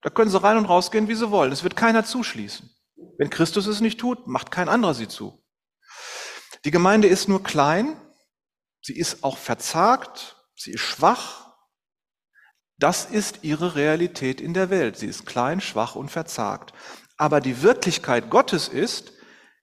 Da 0.00 0.08
können 0.08 0.30
sie 0.30 0.42
rein 0.42 0.56
und 0.56 0.64
rausgehen, 0.64 1.06
wie 1.08 1.14
sie 1.14 1.30
wollen. 1.30 1.52
Es 1.52 1.62
wird 1.62 1.76
keiner 1.76 2.06
zuschließen. 2.06 2.70
Wenn 3.18 3.28
Christus 3.28 3.66
es 3.66 3.82
nicht 3.82 4.00
tut, 4.00 4.26
macht 4.26 4.50
kein 4.50 4.70
anderer 4.70 4.94
sie 4.94 5.08
zu. 5.08 5.42
Die 6.64 6.70
Gemeinde 6.70 7.06
ist 7.06 7.28
nur 7.28 7.42
klein, 7.42 8.00
Sie 8.86 8.96
ist 8.96 9.24
auch 9.24 9.36
verzagt, 9.36 10.36
sie 10.54 10.70
ist 10.70 10.80
schwach. 10.82 11.56
Das 12.78 13.04
ist 13.04 13.40
ihre 13.42 13.74
Realität 13.74 14.40
in 14.40 14.54
der 14.54 14.70
Welt. 14.70 14.96
Sie 14.96 15.08
ist 15.08 15.26
klein, 15.26 15.60
schwach 15.60 15.96
und 15.96 16.08
verzagt. 16.08 16.72
Aber 17.16 17.40
die 17.40 17.62
Wirklichkeit 17.62 18.30
Gottes 18.30 18.68
ist, 18.68 19.12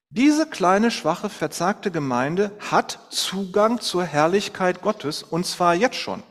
diese 0.10 0.46
kleine, 0.46 0.92
schwache, 0.92 1.30
verzagte 1.30 1.90
Gemeinde 1.90 2.52
hat 2.60 3.00
Zugang 3.12 3.80
zur 3.80 4.04
Herrlichkeit 4.04 4.82
Gottes 4.82 5.24
und 5.24 5.46
zwar 5.46 5.74
jetzt 5.74 5.96
schon. 5.96 6.22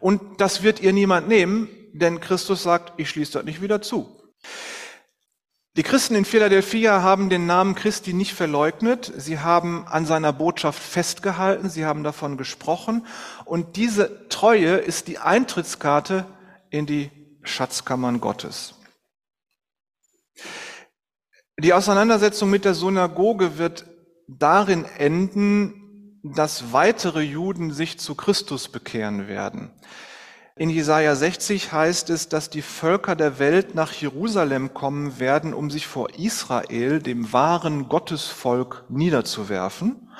Und 0.00 0.40
das 0.40 0.64
wird 0.64 0.80
ihr 0.80 0.92
niemand 0.92 1.28
nehmen, 1.28 1.68
denn 1.92 2.18
Christus 2.18 2.64
sagt, 2.64 2.94
ich 2.98 3.10
schließe 3.10 3.34
das 3.34 3.44
nicht 3.44 3.62
wieder 3.62 3.80
zu. 3.80 4.32
Die 5.76 5.84
Christen 5.84 6.16
in 6.16 6.24
Philadelphia 6.24 7.00
haben 7.00 7.30
den 7.30 7.46
Namen 7.46 7.76
Christi 7.76 8.12
nicht 8.12 8.34
verleugnet, 8.34 9.12
sie 9.16 9.38
haben 9.38 9.86
an 9.86 10.04
seiner 10.04 10.32
Botschaft 10.32 10.82
festgehalten, 10.82 11.70
sie 11.70 11.84
haben 11.84 12.02
davon 12.02 12.36
gesprochen 12.36 13.06
und 13.44 13.76
diese 13.76 14.28
Treue 14.28 14.78
ist 14.78 15.06
die 15.06 15.18
Eintrittskarte 15.18 16.26
in 16.70 16.86
die 16.86 17.10
Schatzkammern 17.42 18.20
Gottes. 18.20 18.74
Die 21.60 21.72
Auseinandersetzung 21.72 22.50
mit 22.50 22.64
der 22.64 22.74
Synagoge 22.74 23.56
wird 23.58 23.86
darin 24.26 24.84
enden, 24.84 26.18
dass 26.24 26.72
weitere 26.72 27.20
Juden 27.20 27.72
sich 27.72 28.00
zu 28.00 28.16
Christus 28.16 28.68
bekehren 28.68 29.28
werden. 29.28 29.70
In 30.60 30.68
Jesaja 30.68 31.16
60 31.16 31.72
heißt 31.72 32.10
es, 32.10 32.28
dass 32.28 32.50
die 32.50 32.60
Völker 32.60 33.16
der 33.16 33.38
Welt 33.38 33.74
nach 33.74 33.94
Jerusalem 33.94 34.74
kommen 34.74 35.18
werden, 35.18 35.54
um 35.54 35.70
sich 35.70 35.86
vor 35.86 36.10
Israel, 36.18 37.00
dem 37.00 37.32
wahren 37.32 37.88
Gottesvolk, 37.88 38.84
niederzuwerfen. 38.90 40.10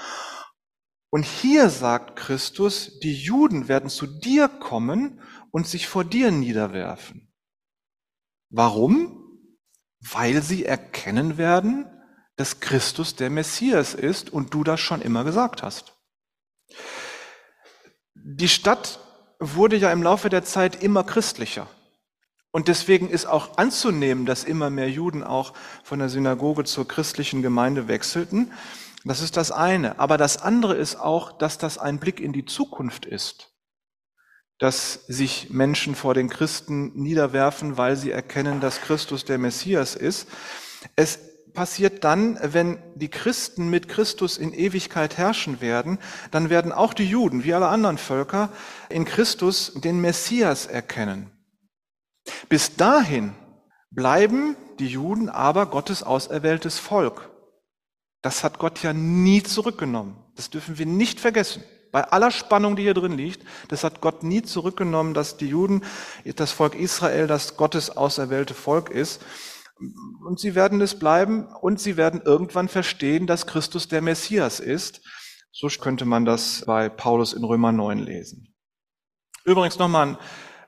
Und 1.10 1.24
hier 1.26 1.68
sagt 1.68 2.16
Christus, 2.16 3.00
die 3.00 3.12
Juden 3.12 3.68
werden 3.68 3.90
zu 3.90 4.06
dir 4.06 4.48
kommen 4.48 5.20
und 5.50 5.68
sich 5.68 5.86
vor 5.86 6.04
dir 6.04 6.30
niederwerfen. 6.30 7.30
Warum? 8.48 9.42
Weil 10.00 10.40
sie 10.40 10.64
erkennen 10.64 11.36
werden, 11.36 11.84
dass 12.36 12.60
Christus 12.60 13.14
der 13.14 13.28
Messias 13.28 13.92
ist 13.92 14.30
und 14.30 14.54
du 14.54 14.64
das 14.64 14.80
schon 14.80 15.02
immer 15.02 15.22
gesagt 15.22 15.62
hast. 15.62 15.92
Die 18.14 18.48
Stadt 18.48 18.99
wurde 19.40 19.76
ja 19.76 19.90
im 19.90 20.02
Laufe 20.02 20.28
der 20.28 20.44
Zeit 20.44 20.82
immer 20.82 21.02
christlicher. 21.02 21.66
Und 22.52 22.68
deswegen 22.68 23.08
ist 23.08 23.26
auch 23.26 23.56
anzunehmen, 23.58 24.26
dass 24.26 24.44
immer 24.44 24.70
mehr 24.70 24.90
Juden 24.90 25.22
auch 25.22 25.54
von 25.82 25.98
der 25.98 26.08
Synagoge 26.08 26.64
zur 26.64 26.86
christlichen 26.86 27.42
Gemeinde 27.42 27.88
wechselten. 27.88 28.52
Das 29.04 29.22
ist 29.22 29.36
das 29.36 29.50
eine. 29.50 29.98
Aber 29.98 30.18
das 30.18 30.42
andere 30.42 30.74
ist 30.74 30.96
auch, 30.96 31.32
dass 31.32 31.58
das 31.58 31.78
ein 31.78 31.98
Blick 31.98 32.20
in 32.20 32.32
die 32.32 32.44
Zukunft 32.44 33.06
ist. 33.06 33.52
Dass 34.58 35.06
sich 35.06 35.48
Menschen 35.50 35.94
vor 35.94 36.12
den 36.12 36.28
Christen 36.28 36.92
niederwerfen, 36.94 37.78
weil 37.78 37.96
sie 37.96 38.10
erkennen, 38.10 38.60
dass 38.60 38.80
Christus 38.80 39.24
der 39.24 39.38
Messias 39.38 39.94
ist. 39.94 40.28
Es 40.96 41.29
passiert 41.52 42.04
dann, 42.04 42.38
wenn 42.42 42.78
die 42.94 43.08
Christen 43.08 43.68
mit 43.68 43.88
Christus 43.88 44.38
in 44.38 44.52
Ewigkeit 44.52 45.18
herrschen 45.18 45.60
werden, 45.60 45.98
dann 46.30 46.50
werden 46.50 46.72
auch 46.72 46.94
die 46.94 47.08
Juden, 47.08 47.44
wie 47.44 47.54
alle 47.54 47.68
anderen 47.68 47.98
Völker, 47.98 48.50
in 48.88 49.04
Christus 49.04 49.72
den 49.74 50.00
Messias 50.00 50.66
erkennen. 50.66 51.30
Bis 52.48 52.76
dahin 52.76 53.34
bleiben 53.90 54.56
die 54.78 54.88
Juden 54.88 55.28
aber 55.28 55.66
Gottes 55.66 56.02
auserwähltes 56.02 56.78
Volk. 56.78 57.30
Das 58.22 58.44
hat 58.44 58.58
Gott 58.58 58.82
ja 58.82 58.92
nie 58.92 59.42
zurückgenommen. 59.42 60.16
Das 60.36 60.50
dürfen 60.50 60.78
wir 60.78 60.86
nicht 60.86 61.20
vergessen. 61.20 61.62
Bei 61.92 62.04
aller 62.04 62.30
Spannung, 62.30 62.76
die 62.76 62.82
hier 62.82 62.94
drin 62.94 63.16
liegt, 63.16 63.44
das 63.68 63.82
hat 63.82 64.00
Gott 64.00 64.22
nie 64.22 64.42
zurückgenommen, 64.42 65.12
dass 65.12 65.36
die 65.36 65.48
Juden, 65.48 65.82
das 66.36 66.52
Volk 66.52 66.76
Israel, 66.76 67.26
das 67.26 67.56
Gottes 67.56 67.96
auserwählte 67.96 68.54
Volk 68.54 68.90
ist. 68.90 69.20
Und 70.24 70.38
sie 70.38 70.54
werden 70.54 70.80
es 70.80 70.98
bleiben 70.98 71.46
und 71.46 71.80
sie 71.80 71.96
werden 71.96 72.20
irgendwann 72.24 72.68
verstehen, 72.68 73.26
dass 73.26 73.46
Christus 73.46 73.88
der 73.88 74.02
Messias 74.02 74.60
ist. 74.60 75.00
So 75.52 75.68
könnte 75.68 76.04
man 76.04 76.24
das 76.24 76.64
bei 76.66 76.88
Paulus 76.88 77.32
in 77.32 77.44
Römer 77.44 77.72
9 77.72 77.98
lesen. 77.98 78.54
Übrigens 79.44 79.78
nochmal 79.78 80.18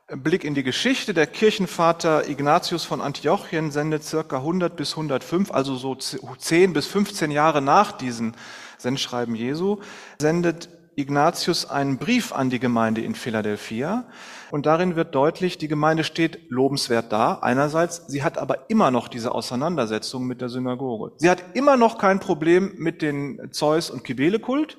ein 0.08 0.22
Blick 0.22 0.44
in 0.44 0.54
die 0.54 0.62
Geschichte. 0.62 1.14
Der 1.14 1.26
Kirchenvater 1.26 2.28
Ignatius 2.28 2.84
von 2.84 3.00
Antiochien 3.00 3.70
sendet 3.70 4.04
circa 4.04 4.38
100 4.38 4.76
bis 4.76 4.92
105, 4.92 5.50
also 5.50 5.76
so 5.76 5.94
10 5.94 6.72
bis 6.72 6.86
15 6.86 7.30
Jahre 7.30 7.62
nach 7.62 7.92
diesem 7.92 8.32
Sendschreiben 8.78 9.34
Jesu, 9.34 9.80
sendet 10.18 10.68
Ignatius 10.96 11.68
einen 11.68 11.98
Brief 11.98 12.32
an 12.32 12.50
die 12.50 12.58
Gemeinde 12.58 13.00
in 13.00 13.14
Philadelphia 13.14 14.06
und 14.50 14.66
darin 14.66 14.96
wird 14.96 15.14
deutlich, 15.14 15.58
die 15.58 15.68
Gemeinde 15.68 16.04
steht 16.04 16.50
lobenswert 16.50 17.12
da. 17.12 17.38
Einerseits, 17.40 18.04
sie 18.08 18.22
hat 18.22 18.38
aber 18.38 18.70
immer 18.70 18.90
noch 18.90 19.08
diese 19.08 19.34
Auseinandersetzung 19.34 20.26
mit 20.26 20.40
der 20.40 20.48
Synagoge. 20.48 21.12
Sie 21.16 21.30
hat 21.30 21.42
immer 21.54 21.76
noch 21.76 21.98
kein 21.98 22.20
Problem 22.20 22.74
mit 22.76 23.00
den 23.00 23.48
Zeus- 23.52 23.90
und 23.90 24.04
Kybele-Kult, 24.04 24.78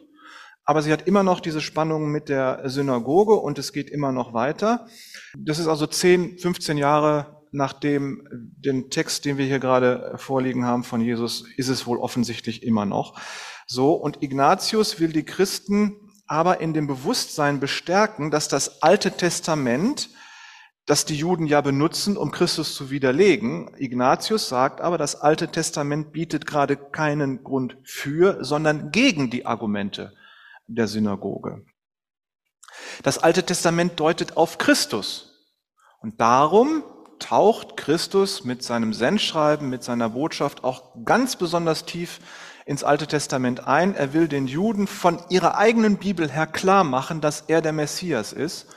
aber 0.65 0.81
sie 0.81 0.91
hat 0.91 1.07
immer 1.07 1.23
noch 1.23 1.39
diese 1.39 1.61
Spannung 1.61 2.11
mit 2.11 2.29
der 2.29 2.69
Synagoge 2.69 3.33
und 3.33 3.57
es 3.57 3.73
geht 3.73 3.89
immer 3.89 4.11
noch 4.11 4.33
weiter. 4.33 4.87
Das 5.37 5.59
ist 5.59 5.67
also 5.67 5.87
10, 5.87 6.37
15 6.37 6.77
Jahre 6.77 7.41
nach 7.51 7.73
dem 7.73 8.27
den 8.31 8.89
Text, 8.89 9.25
den 9.25 9.37
wir 9.37 9.45
hier 9.45 9.59
gerade 9.59 10.13
vorliegen 10.17 10.65
haben 10.65 10.83
von 10.83 11.01
Jesus, 11.01 11.45
ist 11.57 11.69
es 11.69 11.85
wohl 11.85 11.99
offensichtlich 11.99 12.63
immer 12.63 12.85
noch 12.85 13.19
so. 13.67 13.93
Und 13.93 14.23
Ignatius 14.23 14.99
will 14.99 15.11
die 15.11 15.23
Christen 15.23 16.02
aber 16.27 16.61
in 16.61 16.73
dem 16.73 16.87
Bewusstsein 16.87 17.59
bestärken, 17.59 18.31
dass 18.31 18.47
das 18.47 18.81
Alte 18.81 19.11
Testament, 19.11 20.09
das 20.85 21.05
die 21.05 21.15
Juden 21.15 21.45
ja 21.45 21.61
benutzen, 21.61 22.17
um 22.17 22.31
Christus 22.31 22.75
zu 22.75 22.89
widerlegen, 22.89 23.73
Ignatius 23.77 24.49
sagt 24.49 24.81
aber, 24.81 24.97
das 24.97 25.15
Alte 25.15 25.49
Testament 25.49 26.11
bietet 26.11 26.45
gerade 26.45 26.75
keinen 26.77 27.43
Grund 27.43 27.77
für, 27.83 28.43
sondern 28.43 28.91
gegen 28.91 29.29
die 29.29 29.45
Argumente 29.45 30.13
der 30.67 30.87
Synagoge. 30.87 31.65
Das 33.03 33.17
Alte 33.17 33.43
Testament 33.43 33.99
deutet 33.99 34.37
auf 34.37 34.57
Christus. 34.57 35.29
Und 35.99 36.19
darum 36.19 36.83
taucht 37.19 37.77
Christus 37.77 38.43
mit 38.43 38.63
seinem 38.63 38.93
Sendschreiben, 38.93 39.69
mit 39.69 39.83
seiner 39.83 40.09
Botschaft 40.09 40.63
auch 40.63 40.93
ganz 41.05 41.35
besonders 41.35 41.85
tief 41.85 42.19
ins 42.65 42.83
Alte 42.83 43.07
Testament 43.07 43.67
ein. 43.67 43.95
Er 43.95 44.13
will 44.13 44.27
den 44.27 44.47
Juden 44.47 44.87
von 44.87 45.19
ihrer 45.29 45.57
eigenen 45.57 45.97
Bibel 45.97 46.31
her 46.31 46.47
klar 46.47 46.83
machen, 46.83 47.21
dass 47.21 47.41
er 47.41 47.61
der 47.61 47.73
Messias 47.73 48.33
ist. 48.33 48.67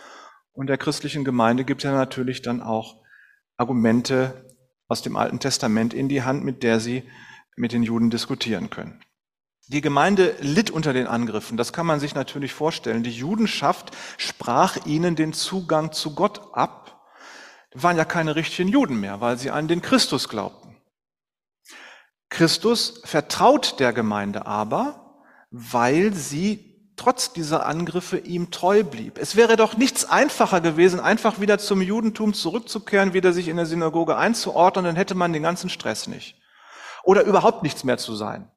Und 0.53 0.69
der 0.69 0.79
christlichen 0.79 1.25
Gemeinde 1.25 1.65
gibt 1.65 1.85
er 1.85 1.93
natürlich 1.93 2.43
dann 2.43 2.63
auch 2.63 2.97
Argumente 3.57 4.47
aus 4.89 5.03
dem 5.03 5.17
Alten 5.17 5.41
Testament 5.41 5.95
in 5.95 6.09
die 6.09 6.23
Hand, 6.23 6.45
mit 6.45 6.63
der 6.63 6.81
sie 6.81 7.03
mit 7.57 7.73
den 7.73 7.83
Juden 7.83 8.11
diskutieren 8.11 8.71
können. 8.71 9.01
Die 9.69 9.81
Gemeinde 9.81 10.37
litt 10.41 10.71
unter 10.71 10.93
den 10.93 11.09
Angriffen, 11.09 11.57
das 11.57 11.73
kann 11.73 11.87
man 11.87 11.99
sich 11.99 12.15
natürlich 12.15 12.53
vorstellen. 12.53 13.03
Die 13.03 13.11
Judenschaft 13.11 13.97
sprach 14.17 14.87
ihnen 14.87 15.17
den 15.17 15.33
Zugang 15.33 15.91
zu 15.91 16.15
Gott 16.15 16.41
ab. 16.53 17.03
waren 17.75 17.97
ja 17.97 18.05
keine 18.05 18.37
richtigen 18.37 18.69
Juden 18.69 19.01
mehr, 19.01 19.21
weil 19.21 19.39
sie 19.39 19.51
an 19.51 19.67
den 19.67 19.83
Christus 19.83 20.29
glaubten. 20.29 20.76
Christus 22.29 23.01
vertraut 23.05 23.79
der 23.79 23.93
Gemeinde 23.93 24.47
aber, 24.47 25.17
weil 25.51 26.13
sie 26.13 26.93
trotz 26.97 27.33
dieser 27.33 27.67
Angriffe 27.67 28.19
ihm 28.19 28.51
treu 28.51 28.83
blieb. 28.83 29.19
Es 29.19 29.37
wäre 29.37 29.57
doch 29.57 29.77
nichts 29.77 30.05
einfacher 30.05 30.61
gewesen, 30.61 30.99
einfach 30.99 31.41
wieder 31.41 31.59
zum 31.59 31.83
Judentum 31.83 32.35
zurückzukehren, 32.35 33.13
wieder 33.13 33.33
sich 33.33 33.49
in 33.49 33.57
der 33.57 33.67
Synagoge 33.67 34.17
einzuordnen, 34.17 34.87
dann 34.87 34.97
hätte 34.97 35.15
man 35.15 35.33
den 35.33 35.43
ganzen 35.43 35.71
Stress 35.71 36.07
nicht. 36.07 36.41
Oder 37.05 37.23
überhaupt 37.23 37.63
nichts 37.63 37.85
mehr 37.85 37.99
zu 37.99 38.17
sein 38.17 38.51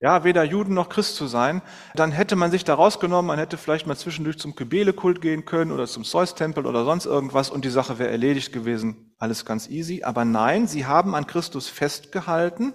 ja, 0.00 0.22
weder 0.22 0.44
Juden 0.44 0.74
noch 0.74 0.88
Christ 0.88 1.16
zu 1.16 1.26
sein, 1.26 1.60
dann 1.94 2.12
hätte 2.12 2.36
man 2.36 2.52
sich 2.52 2.62
da 2.62 2.74
rausgenommen, 2.74 3.26
man 3.26 3.38
hätte 3.38 3.58
vielleicht 3.58 3.86
mal 3.86 3.96
zwischendurch 3.96 4.38
zum 4.38 4.54
Kybele-Kult 4.54 5.20
gehen 5.20 5.44
können 5.44 5.72
oder 5.72 5.86
zum 5.86 6.04
Zeus-Tempel 6.04 6.66
oder 6.66 6.84
sonst 6.84 7.06
irgendwas 7.06 7.50
und 7.50 7.64
die 7.64 7.70
Sache 7.70 7.98
wäre 7.98 8.10
erledigt 8.10 8.52
gewesen. 8.52 9.12
Alles 9.18 9.44
ganz 9.44 9.68
easy. 9.68 10.04
Aber 10.04 10.24
nein, 10.24 10.68
sie 10.68 10.86
haben 10.86 11.16
an 11.16 11.26
Christus 11.26 11.66
festgehalten 11.66 12.74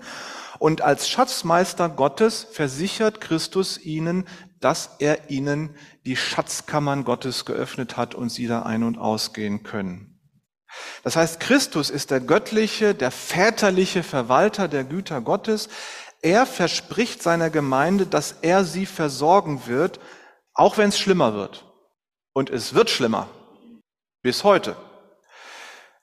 und 0.60 0.82
als 0.82 1.08
Schatzmeister 1.08 1.88
Gottes 1.88 2.46
versichert 2.52 3.22
Christus 3.22 3.78
ihnen, 3.78 4.28
dass 4.60 4.96
er 5.00 5.30
ihnen 5.30 5.76
die 6.06 6.18
Schatzkammern 6.18 7.06
Gottes 7.06 7.46
geöffnet 7.46 7.96
hat 7.96 8.16
und 8.16 8.30
sie 8.30 8.48
da 8.48 8.64
ein- 8.64 8.84
und 8.84 8.98
ausgehen 8.98 9.64
können. 9.64 10.14
Das 11.04 11.16
heißt, 11.16 11.40
Christus 11.40 11.90
ist 11.90 12.12
der 12.12 12.20
göttliche, 12.20 12.96
der 12.96 13.12
väterliche 13.12 14.04
Verwalter 14.04 14.68
der 14.68 14.84
Güter 14.84 15.22
Gottes. 15.22 15.70
Er 16.24 16.46
verspricht 16.46 17.22
seiner 17.22 17.50
Gemeinde, 17.50 18.08
dass 18.08 18.38
er 18.42 18.64
sie 18.64 18.86
versorgen 18.86 19.68
wird, 19.68 20.00
auch 20.54 20.78
wenn 20.78 20.88
es 20.90 20.98
schlimmer 20.98 21.34
wird. 21.34 21.66
Und 22.32 22.50
es 22.50 22.74
wird 22.74 22.90
schlimmer. 22.90 23.28
Bis 24.22 24.46
heute. 24.46 24.78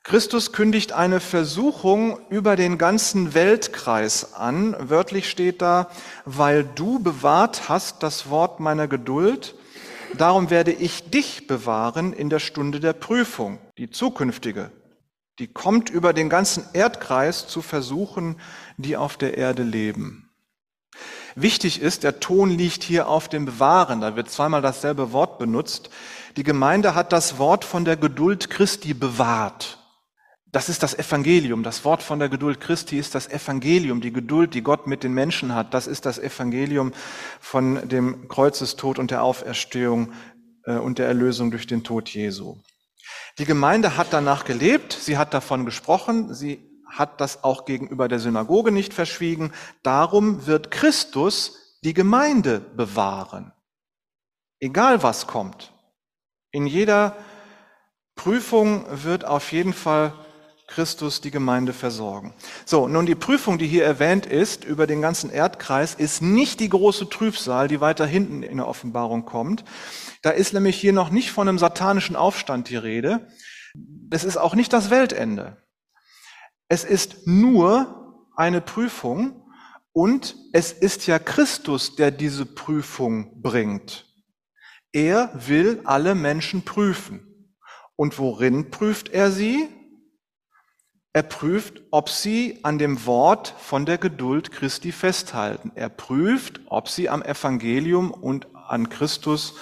Christus 0.02 0.52
kündigt 0.52 0.92
eine 0.92 1.20
Versuchung 1.20 2.20
über 2.28 2.56
den 2.56 2.76
ganzen 2.76 3.32
Weltkreis 3.32 4.34
an. 4.34 4.76
Wörtlich 4.78 5.30
steht 5.30 5.62
da, 5.62 5.90
weil 6.26 6.64
du 6.64 6.98
bewahrt 6.98 7.70
hast 7.70 8.02
das 8.02 8.28
Wort 8.28 8.60
meiner 8.60 8.88
Geduld, 8.88 9.54
darum 10.18 10.50
werde 10.50 10.72
ich 10.72 11.10
dich 11.10 11.46
bewahren 11.46 12.12
in 12.12 12.28
der 12.28 12.40
Stunde 12.40 12.78
der 12.78 12.92
Prüfung, 12.92 13.58
die 13.78 13.90
zukünftige. 13.90 14.70
Die 15.40 15.48
kommt 15.48 15.88
über 15.88 16.12
den 16.12 16.28
ganzen 16.28 16.64
Erdkreis 16.74 17.48
zu 17.48 17.62
versuchen, 17.62 18.36
die 18.76 18.98
auf 18.98 19.16
der 19.16 19.38
Erde 19.38 19.62
leben. 19.62 20.30
Wichtig 21.34 21.80
ist, 21.80 22.02
der 22.02 22.20
Ton 22.20 22.50
liegt 22.50 22.82
hier 22.82 23.08
auf 23.08 23.28
dem 23.28 23.46
Bewahren. 23.46 24.02
Da 24.02 24.16
wird 24.16 24.30
zweimal 24.30 24.60
dasselbe 24.60 25.12
Wort 25.12 25.38
benutzt. 25.38 25.88
Die 26.36 26.42
Gemeinde 26.42 26.94
hat 26.94 27.14
das 27.14 27.38
Wort 27.38 27.64
von 27.64 27.86
der 27.86 27.96
Geduld 27.96 28.50
Christi 28.50 28.92
bewahrt. 28.92 29.78
Das 30.52 30.68
ist 30.68 30.82
das 30.82 30.92
Evangelium. 30.98 31.62
Das 31.62 31.86
Wort 31.86 32.02
von 32.02 32.18
der 32.18 32.28
Geduld 32.28 32.60
Christi 32.60 32.98
ist 32.98 33.14
das 33.14 33.26
Evangelium, 33.26 34.02
die 34.02 34.12
Geduld, 34.12 34.52
die 34.52 34.62
Gott 34.62 34.86
mit 34.86 35.02
den 35.04 35.14
Menschen 35.14 35.54
hat. 35.54 35.72
Das 35.72 35.86
ist 35.86 36.04
das 36.04 36.18
Evangelium 36.18 36.92
von 37.40 37.88
dem 37.88 38.28
Kreuzestod 38.28 38.98
und 38.98 39.10
der 39.10 39.22
Auferstehung 39.22 40.12
äh, 40.64 40.74
und 40.74 40.98
der 40.98 41.06
Erlösung 41.06 41.50
durch 41.50 41.66
den 41.66 41.82
Tod 41.82 42.10
Jesu. 42.10 42.58
Die 43.40 43.46
Gemeinde 43.46 43.96
hat 43.96 44.08
danach 44.12 44.44
gelebt, 44.44 44.92
sie 44.92 45.16
hat 45.16 45.32
davon 45.32 45.64
gesprochen, 45.64 46.34
sie 46.34 46.60
hat 46.84 47.22
das 47.22 47.42
auch 47.42 47.64
gegenüber 47.64 48.06
der 48.06 48.18
Synagoge 48.18 48.70
nicht 48.70 48.92
verschwiegen. 48.92 49.50
Darum 49.82 50.46
wird 50.46 50.70
Christus 50.70 51.78
die 51.82 51.94
Gemeinde 51.94 52.60
bewahren. 52.60 53.50
Egal 54.58 55.02
was 55.02 55.26
kommt. 55.26 55.72
In 56.50 56.66
jeder 56.66 57.16
Prüfung 58.14 58.84
wird 58.90 59.24
auf 59.24 59.52
jeden 59.52 59.72
Fall 59.72 60.12
Christus 60.70 61.20
die 61.20 61.30
Gemeinde 61.30 61.72
versorgen. 61.72 62.32
So, 62.64 62.86
nun 62.86 63.04
die 63.04 63.16
Prüfung, 63.16 63.58
die 63.58 63.66
hier 63.66 63.84
erwähnt 63.84 64.24
ist 64.24 64.64
über 64.64 64.86
den 64.86 65.02
ganzen 65.02 65.28
Erdkreis, 65.28 65.94
ist 65.94 66.22
nicht 66.22 66.60
die 66.60 66.68
große 66.68 67.08
Trübsal, 67.08 67.66
die 67.66 67.80
weiter 67.80 68.06
hinten 68.06 68.42
in 68.42 68.58
der 68.58 68.68
Offenbarung 68.68 69.26
kommt. 69.26 69.64
Da 70.22 70.30
ist 70.30 70.54
nämlich 70.54 70.76
hier 70.80 70.92
noch 70.92 71.10
nicht 71.10 71.32
von 71.32 71.48
einem 71.48 71.58
satanischen 71.58 72.14
Aufstand 72.14 72.70
die 72.70 72.76
Rede. 72.76 73.28
Es 74.10 74.22
ist 74.22 74.36
auch 74.36 74.54
nicht 74.54 74.72
das 74.72 74.90
Weltende. 74.90 75.56
Es 76.68 76.84
ist 76.84 77.26
nur 77.26 78.28
eine 78.36 78.60
Prüfung 78.60 79.50
und 79.92 80.36
es 80.52 80.72
ist 80.72 81.08
ja 81.08 81.18
Christus, 81.18 81.96
der 81.96 82.12
diese 82.12 82.46
Prüfung 82.46 83.42
bringt. 83.42 84.06
Er 84.92 85.32
will 85.34 85.80
alle 85.84 86.14
Menschen 86.14 86.62
prüfen. 86.62 87.26
Und 87.96 88.18
worin 88.18 88.70
prüft 88.70 89.08
er 89.08 89.30
sie? 89.30 89.68
Er 91.12 91.24
prüft, 91.24 91.82
ob 91.90 92.08
sie 92.08 92.60
an 92.62 92.78
dem 92.78 93.04
Wort 93.04 93.52
von 93.58 93.84
der 93.84 93.98
Geduld 93.98 94.52
Christi 94.52 94.92
festhalten. 94.92 95.72
Er 95.74 95.88
prüft, 95.88 96.60
ob 96.66 96.88
sie 96.88 97.08
am 97.08 97.22
Evangelium 97.22 98.12
und 98.12 98.46
an 98.54 98.88
Christus 98.88 99.54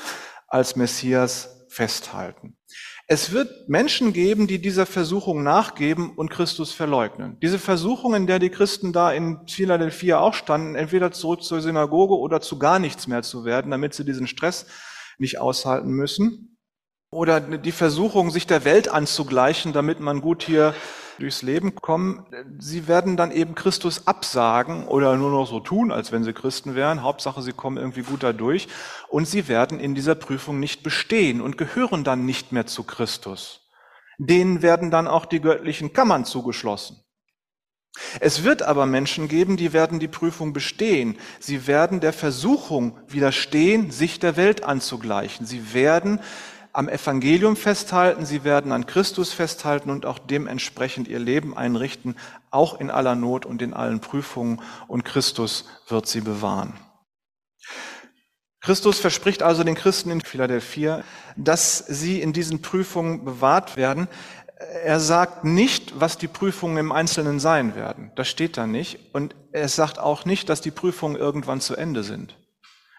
als 0.46 0.76
Messias 0.76 1.66
festhalten. 1.70 2.58
Es 3.06 3.32
wird 3.32 3.66
Menschen 3.70 4.12
geben, 4.12 4.46
die 4.46 4.60
dieser 4.60 4.84
Versuchung 4.84 5.42
nachgeben 5.42 6.10
und 6.10 6.30
Christus 6.30 6.72
verleugnen. 6.72 7.38
Diese 7.40 7.58
Versuchung, 7.58 8.14
in 8.14 8.26
der 8.26 8.38
die 8.38 8.50
Christen 8.50 8.92
da 8.92 9.10
in 9.10 9.48
Philadelphia 9.48 10.18
auch 10.18 10.34
standen, 10.34 10.74
entweder 10.74 11.12
zurück 11.12 11.42
zur 11.42 11.62
Synagoge 11.62 12.18
oder 12.18 12.42
zu 12.42 12.58
gar 12.58 12.78
nichts 12.78 13.06
mehr 13.06 13.22
zu 13.22 13.46
werden, 13.46 13.70
damit 13.70 13.94
sie 13.94 14.04
diesen 14.04 14.26
Stress 14.26 14.66
nicht 15.16 15.40
aushalten 15.40 15.92
müssen. 15.92 16.58
Oder 17.10 17.40
die 17.40 17.72
Versuchung, 17.72 18.30
sich 18.30 18.46
der 18.46 18.66
Welt 18.66 18.88
anzugleichen, 18.88 19.72
damit 19.72 20.00
man 20.00 20.20
gut 20.20 20.42
hier 20.42 20.74
durchs 21.18 21.42
Leben 21.42 21.74
kommen, 21.74 22.26
sie 22.58 22.88
werden 22.88 23.16
dann 23.16 23.30
eben 23.30 23.54
Christus 23.54 24.06
absagen 24.06 24.86
oder 24.86 25.16
nur 25.16 25.30
noch 25.30 25.46
so 25.46 25.60
tun, 25.60 25.90
als 25.90 26.12
wenn 26.12 26.24
sie 26.24 26.32
Christen 26.32 26.74
wären. 26.74 27.02
Hauptsache, 27.02 27.42
sie 27.42 27.52
kommen 27.52 27.76
irgendwie 27.76 28.02
gut 28.02 28.22
dadurch. 28.22 28.68
Und 29.08 29.26
sie 29.26 29.48
werden 29.48 29.80
in 29.80 29.94
dieser 29.94 30.14
Prüfung 30.14 30.60
nicht 30.60 30.82
bestehen 30.82 31.40
und 31.40 31.58
gehören 31.58 32.04
dann 32.04 32.24
nicht 32.24 32.52
mehr 32.52 32.66
zu 32.66 32.84
Christus. 32.84 33.68
Denen 34.18 34.62
werden 34.62 34.90
dann 34.90 35.06
auch 35.06 35.26
die 35.26 35.40
göttlichen 35.40 35.92
Kammern 35.92 36.24
zugeschlossen. 36.24 37.02
Es 38.20 38.44
wird 38.44 38.62
aber 38.62 38.86
Menschen 38.86 39.28
geben, 39.28 39.56
die 39.56 39.72
werden 39.72 39.98
die 39.98 40.08
Prüfung 40.08 40.52
bestehen. 40.52 41.18
Sie 41.40 41.66
werden 41.66 42.00
der 42.00 42.12
Versuchung 42.12 42.98
widerstehen, 43.08 43.90
sich 43.90 44.20
der 44.20 44.36
Welt 44.36 44.62
anzugleichen. 44.62 45.46
Sie 45.46 45.72
werden 45.74 46.20
am 46.72 46.88
Evangelium 46.88 47.56
festhalten, 47.56 48.26
sie 48.26 48.44
werden 48.44 48.72
an 48.72 48.86
Christus 48.86 49.32
festhalten 49.32 49.90
und 49.90 50.06
auch 50.06 50.18
dementsprechend 50.18 51.08
ihr 51.08 51.18
Leben 51.18 51.56
einrichten, 51.56 52.16
auch 52.50 52.80
in 52.80 52.90
aller 52.90 53.14
Not 53.14 53.46
und 53.46 53.62
in 53.62 53.74
allen 53.74 54.00
Prüfungen, 54.00 54.60
und 54.86 55.04
Christus 55.04 55.66
wird 55.88 56.06
sie 56.06 56.20
bewahren. 56.20 56.74
Christus 58.60 58.98
verspricht 58.98 59.42
also 59.42 59.64
den 59.64 59.76
Christen 59.76 60.10
in 60.10 60.20
Philadelphia, 60.20 61.04
dass 61.36 61.78
sie 61.78 62.20
in 62.20 62.32
diesen 62.32 62.60
Prüfungen 62.60 63.24
bewahrt 63.24 63.76
werden. 63.76 64.08
Er 64.82 64.98
sagt 64.98 65.44
nicht, 65.44 66.00
was 66.00 66.18
die 66.18 66.26
Prüfungen 66.26 66.76
im 66.76 66.92
Einzelnen 66.92 67.38
sein 67.38 67.76
werden. 67.76 68.10
Das 68.16 68.28
steht 68.28 68.56
da 68.56 68.66
nicht. 68.66 69.14
Und 69.14 69.36
er 69.52 69.68
sagt 69.68 69.98
auch 69.98 70.24
nicht, 70.24 70.48
dass 70.48 70.60
die 70.60 70.72
Prüfungen 70.72 71.16
irgendwann 71.16 71.60
zu 71.60 71.76
Ende 71.76 72.02
sind. 72.02 72.36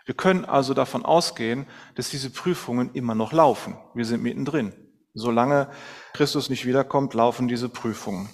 Wir 0.10 0.16
können 0.16 0.44
also 0.44 0.74
davon 0.74 1.06
ausgehen, 1.06 1.68
dass 1.94 2.10
diese 2.10 2.32
Prüfungen 2.32 2.90
immer 2.96 3.14
noch 3.14 3.32
laufen. 3.32 3.78
Wir 3.94 4.06
sind 4.06 4.24
mittendrin. 4.24 4.74
Solange 5.14 5.70
Christus 6.14 6.50
nicht 6.50 6.66
wiederkommt, 6.66 7.14
laufen 7.14 7.48
diese 7.48 7.70
Prüfungen. 7.70 8.28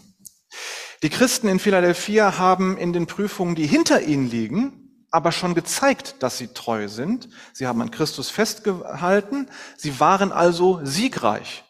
Die 1.03 1.09
Christen 1.09 1.49
in 1.49 1.59
Philadelphia 1.59 2.38
haben 2.38 2.77
in 2.77 2.93
den 2.93 3.07
Prüfungen, 3.07 3.55
die 3.55 3.67
hinter 3.67 4.01
ihnen 4.03 4.29
liegen, 4.29 5.05
aber 5.11 5.33
schon 5.33 5.53
gezeigt, 5.53 6.15
dass 6.23 6.38
sie 6.38 6.47
treu 6.47 6.88
sind. 6.88 7.27
Sie 7.51 7.67
haben 7.67 7.81
an 7.81 7.91
Christus 7.91 8.29
festgehalten. 8.29 9.49
Sie 9.75 9.99
waren 9.99 10.31
also 10.31 10.79
siegreich 10.85 11.65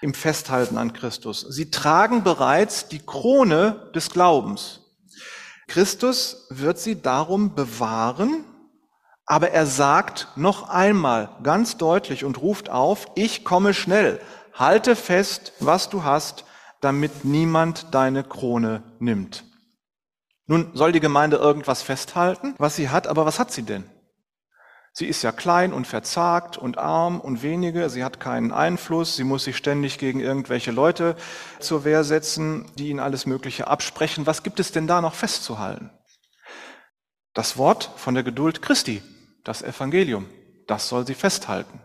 im 0.00 0.14
Festhalten 0.14 0.78
an 0.78 0.92
Christus. 0.92 1.40
Sie 1.40 1.72
tragen 1.72 2.22
bereits 2.22 2.86
die 2.86 3.00
Krone 3.04 3.90
des 3.96 4.10
Glaubens. 4.10 4.82
Christus 5.66 6.46
wird 6.50 6.78
sie 6.78 7.02
darum 7.02 7.56
bewahren 7.56 8.44
aber 9.30 9.52
er 9.52 9.64
sagt 9.64 10.26
noch 10.34 10.68
einmal 10.70 11.28
ganz 11.44 11.76
deutlich 11.76 12.24
und 12.24 12.42
ruft 12.42 12.68
auf, 12.68 13.06
ich 13.14 13.44
komme 13.44 13.74
schnell, 13.74 14.20
halte 14.54 14.96
fest, 14.96 15.52
was 15.60 15.88
du 15.88 16.02
hast, 16.02 16.44
damit 16.80 17.24
niemand 17.24 17.94
deine 17.94 18.24
Krone 18.24 18.82
nimmt. 18.98 19.44
Nun 20.46 20.72
soll 20.74 20.90
die 20.90 20.98
Gemeinde 20.98 21.36
irgendwas 21.36 21.80
festhalten, 21.80 22.56
was 22.58 22.74
sie 22.74 22.88
hat, 22.88 23.06
aber 23.06 23.24
was 23.24 23.38
hat 23.38 23.52
sie 23.52 23.62
denn? 23.62 23.84
Sie 24.92 25.06
ist 25.06 25.22
ja 25.22 25.30
klein 25.30 25.72
und 25.72 25.86
verzagt 25.86 26.58
und 26.58 26.78
arm 26.78 27.20
und 27.20 27.44
wenige, 27.44 27.88
sie 27.88 28.02
hat 28.02 28.18
keinen 28.18 28.50
Einfluss, 28.50 29.14
sie 29.14 29.22
muss 29.22 29.44
sich 29.44 29.56
ständig 29.56 29.98
gegen 29.98 30.18
irgendwelche 30.18 30.72
Leute 30.72 31.14
zur 31.60 31.84
Wehr 31.84 32.02
setzen, 32.02 32.68
die 32.78 32.88
ihnen 32.88 32.98
alles 32.98 33.26
Mögliche 33.26 33.68
absprechen. 33.68 34.26
Was 34.26 34.42
gibt 34.42 34.58
es 34.58 34.72
denn 34.72 34.88
da 34.88 35.00
noch 35.00 35.14
festzuhalten? 35.14 35.90
Das 37.32 37.56
Wort 37.56 37.92
von 37.94 38.14
der 38.14 38.24
Geduld 38.24 38.60
Christi, 38.60 39.04
das 39.44 39.62
Evangelium. 39.62 40.26
Das 40.66 40.88
soll 40.88 41.06
sie 41.06 41.14
festhalten. 41.14 41.80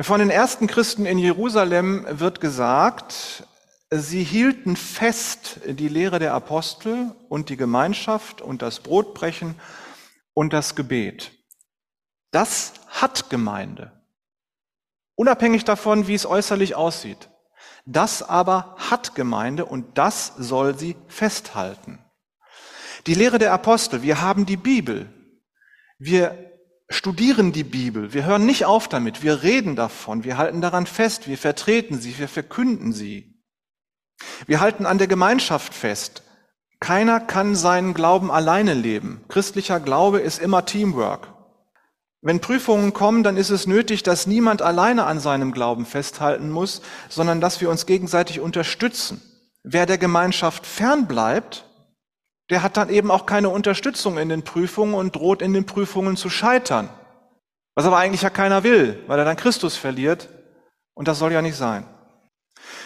Von 0.00 0.20
den 0.20 0.30
ersten 0.30 0.66
Christen 0.66 1.06
in 1.06 1.18
Jerusalem 1.18 2.06
wird 2.08 2.40
gesagt, 2.40 3.44
sie 3.90 4.22
hielten 4.22 4.76
fest 4.76 5.60
die 5.66 5.88
Lehre 5.88 6.18
der 6.18 6.34
Apostel 6.34 7.14
und 7.28 7.48
die 7.48 7.56
Gemeinschaft 7.56 8.40
und 8.40 8.62
das 8.62 8.80
Brotbrechen 8.80 9.56
und 10.34 10.52
das 10.52 10.76
Gebet. 10.76 11.32
Das 12.30 12.74
hat 12.86 13.28
Gemeinde. 13.28 13.92
Unabhängig 15.16 15.64
davon, 15.64 16.06
wie 16.06 16.14
es 16.14 16.26
äußerlich 16.26 16.76
aussieht. 16.76 17.28
Das 17.84 18.22
aber 18.22 18.76
hat 18.78 19.16
Gemeinde 19.16 19.64
und 19.64 19.98
das 19.98 20.32
soll 20.36 20.78
sie 20.78 20.94
festhalten. 21.08 21.98
Die 23.06 23.14
Lehre 23.14 23.38
der 23.38 23.52
Apostel, 23.52 24.02
wir 24.02 24.20
haben 24.20 24.46
die 24.46 24.56
Bibel, 24.56 25.12
wir 25.98 26.52
studieren 26.88 27.52
die 27.52 27.64
Bibel, 27.64 28.12
wir 28.12 28.24
hören 28.24 28.46
nicht 28.46 28.64
auf 28.64 28.88
damit, 28.88 29.22
wir 29.22 29.42
reden 29.42 29.76
davon, 29.76 30.24
wir 30.24 30.38
halten 30.38 30.60
daran 30.60 30.86
fest, 30.86 31.28
wir 31.28 31.36
vertreten 31.36 31.98
sie, 31.98 32.18
wir 32.18 32.28
verkünden 32.28 32.92
sie. 32.92 33.34
Wir 34.46 34.60
halten 34.60 34.86
an 34.86 34.98
der 34.98 35.06
Gemeinschaft 35.06 35.74
fest. 35.74 36.22
Keiner 36.80 37.20
kann 37.20 37.56
seinen 37.56 37.94
Glauben 37.94 38.30
alleine 38.30 38.74
leben. 38.74 39.24
Christlicher 39.28 39.80
Glaube 39.80 40.20
ist 40.20 40.40
immer 40.40 40.64
Teamwork. 40.64 41.34
Wenn 42.20 42.40
Prüfungen 42.40 42.92
kommen, 42.92 43.22
dann 43.22 43.36
ist 43.36 43.50
es 43.50 43.66
nötig, 43.66 44.02
dass 44.02 44.26
niemand 44.26 44.62
alleine 44.62 45.04
an 45.04 45.20
seinem 45.20 45.52
Glauben 45.52 45.86
festhalten 45.86 46.50
muss, 46.50 46.82
sondern 47.08 47.40
dass 47.40 47.60
wir 47.60 47.70
uns 47.70 47.86
gegenseitig 47.86 48.40
unterstützen. 48.40 49.22
Wer 49.62 49.86
der 49.86 49.98
Gemeinschaft 49.98 50.66
fernbleibt, 50.66 51.67
der 52.50 52.62
hat 52.62 52.76
dann 52.76 52.88
eben 52.88 53.10
auch 53.10 53.26
keine 53.26 53.50
Unterstützung 53.50 54.18
in 54.18 54.28
den 54.28 54.42
Prüfungen 54.42 54.94
und 54.94 55.14
droht 55.14 55.42
in 55.42 55.52
den 55.52 55.66
Prüfungen 55.66 56.16
zu 56.16 56.30
scheitern. 56.30 56.88
Was 57.74 57.84
aber 57.84 57.98
eigentlich 57.98 58.22
ja 58.22 58.30
keiner 58.30 58.64
will, 58.64 58.98
weil 59.06 59.18
er 59.18 59.24
dann 59.24 59.36
Christus 59.36 59.76
verliert. 59.76 60.28
Und 60.94 61.06
das 61.06 61.18
soll 61.18 61.32
ja 61.32 61.42
nicht 61.42 61.56
sein. 61.56 61.84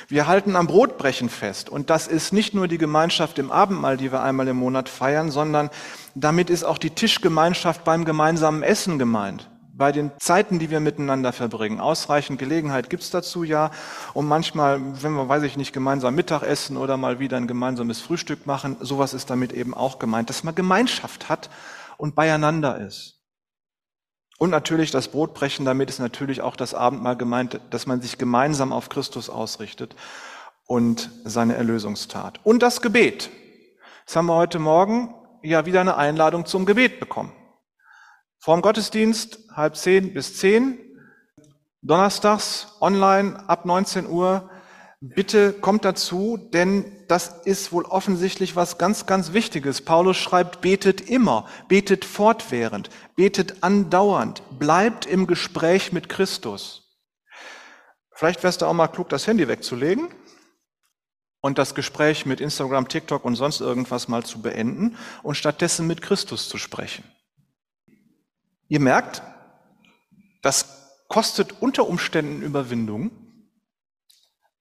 Wir 0.08 0.26
halten 0.26 0.56
am 0.56 0.66
Brotbrechen 0.66 1.30
fest. 1.30 1.70
Und 1.70 1.88
das 1.88 2.06
ist 2.06 2.32
nicht 2.32 2.52
nur 2.52 2.68
die 2.68 2.76
Gemeinschaft 2.76 3.38
im 3.38 3.50
Abendmahl, 3.50 3.96
die 3.96 4.12
wir 4.12 4.22
einmal 4.22 4.48
im 4.48 4.56
Monat 4.56 4.88
feiern, 4.88 5.30
sondern 5.30 5.70
damit 6.14 6.50
ist 6.50 6.64
auch 6.64 6.76
die 6.76 6.90
Tischgemeinschaft 6.90 7.84
beim 7.84 8.04
gemeinsamen 8.04 8.62
Essen 8.62 8.98
gemeint 8.98 9.48
bei 9.82 9.90
den 9.90 10.12
Zeiten, 10.20 10.60
die 10.60 10.70
wir 10.70 10.78
miteinander 10.78 11.32
verbringen. 11.32 11.80
Ausreichend 11.80 12.38
Gelegenheit 12.38 12.88
gibt's 12.88 13.10
dazu 13.10 13.42
ja. 13.42 13.72
Und 14.14 14.28
manchmal, 14.28 14.80
wenn 15.02 15.14
wir, 15.14 15.28
weiß 15.28 15.42
ich 15.42 15.56
nicht, 15.56 15.72
gemeinsam 15.72 16.14
Mittagessen 16.14 16.76
oder 16.76 16.96
mal 16.96 17.18
wieder 17.18 17.36
ein 17.36 17.48
gemeinsames 17.48 18.00
Frühstück 18.00 18.46
machen, 18.46 18.76
sowas 18.78 19.12
ist 19.12 19.28
damit 19.28 19.52
eben 19.52 19.74
auch 19.74 19.98
gemeint, 19.98 20.30
dass 20.30 20.44
man 20.44 20.54
Gemeinschaft 20.54 21.28
hat 21.28 21.50
und 21.96 22.14
beieinander 22.14 22.78
ist. 22.78 23.18
Und 24.38 24.50
natürlich 24.50 24.92
das 24.92 25.08
Brotbrechen, 25.08 25.64
damit 25.64 25.90
ist 25.90 25.98
natürlich 25.98 26.42
auch 26.42 26.54
das 26.54 26.74
Abendmahl 26.74 27.16
gemeint, 27.16 27.60
dass 27.70 27.88
man 27.88 28.00
sich 28.00 28.18
gemeinsam 28.18 28.72
auf 28.72 28.88
Christus 28.88 29.30
ausrichtet 29.30 29.96
und 30.64 31.10
seine 31.24 31.56
Erlösungstat. 31.56 32.38
Und 32.44 32.62
das 32.62 32.82
Gebet. 32.82 33.30
Jetzt 34.06 34.14
haben 34.14 34.26
wir 34.26 34.36
heute 34.36 34.60
Morgen 34.60 35.12
ja 35.42 35.66
wieder 35.66 35.80
eine 35.80 35.96
Einladung 35.96 36.46
zum 36.46 36.66
Gebet 36.66 37.00
bekommen. 37.00 37.32
Vorm 38.44 38.60
Gottesdienst 38.60 39.38
halb 39.54 39.76
zehn 39.76 40.14
bis 40.14 40.36
zehn, 40.36 40.76
donnerstags 41.80 42.76
online 42.80 43.48
ab 43.48 43.66
19 43.66 44.08
Uhr. 44.08 44.50
Bitte 45.00 45.52
kommt 45.52 45.84
dazu, 45.84 46.38
denn 46.52 46.84
das 47.06 47.42
ist 47.44 47.70
wohl 47.70 47.84
offensichtlich 47.84 48.56
was 48.56 48.78
ganz, 48.78 49.06
ganz 49.06 49.32
Wichtiges. 49.32 49.82
Paulus 49.82 50.16
schreibt, 50.16 50.60
betet 50.60 51.00
immer, 51.02 51.46
betet 51.68 52.04
fortwährend, 52.04 52.90
betet 53.14 53.62
andauernd, 53.62 54.42
bleibt 54.58 55.06
im 55.06 55.28
Gespräch 55.28 55.92
mit 55.92 56.08
Christus. 56.08 56.98
Vielleicht 58.12 58.42
wärst 58.42 58.60
du 58.60 58.66
auch 58.66 58.72
mal 58.72 58.88
klug, 58.88 59.08
das 59.08 59.28
Handy 59.28 59.46
wegzulegen 59.46 60.08
und 61.40 61.58
das 61.58 61.76
Gespräch 61.76 62.26
mit 62.26 62.40
Instagram, 62.40 62.88
TikTok 62.88 63.24
und 63.24 63.36
sonst 63.36 63.60
irgendwas 63.60 64.08
mal 64.08 64.24
zu 64.24 64.42
beenden 64.42 64.96
und 65.22 65.36
stattdessen 65.36 65.86
mit 65.86 66.02
Christus 66.02 66.48
zu 66.48 66.58
sprechen. 66.58 67.04
Ihr 68.72 68.80
merkt, 68.80 69.20
das 70.40 71.04
kostet 71.06 71.60
unter 71.60 71.86
Umständen 71.86 72.40
Überwindung, 72.40 73.10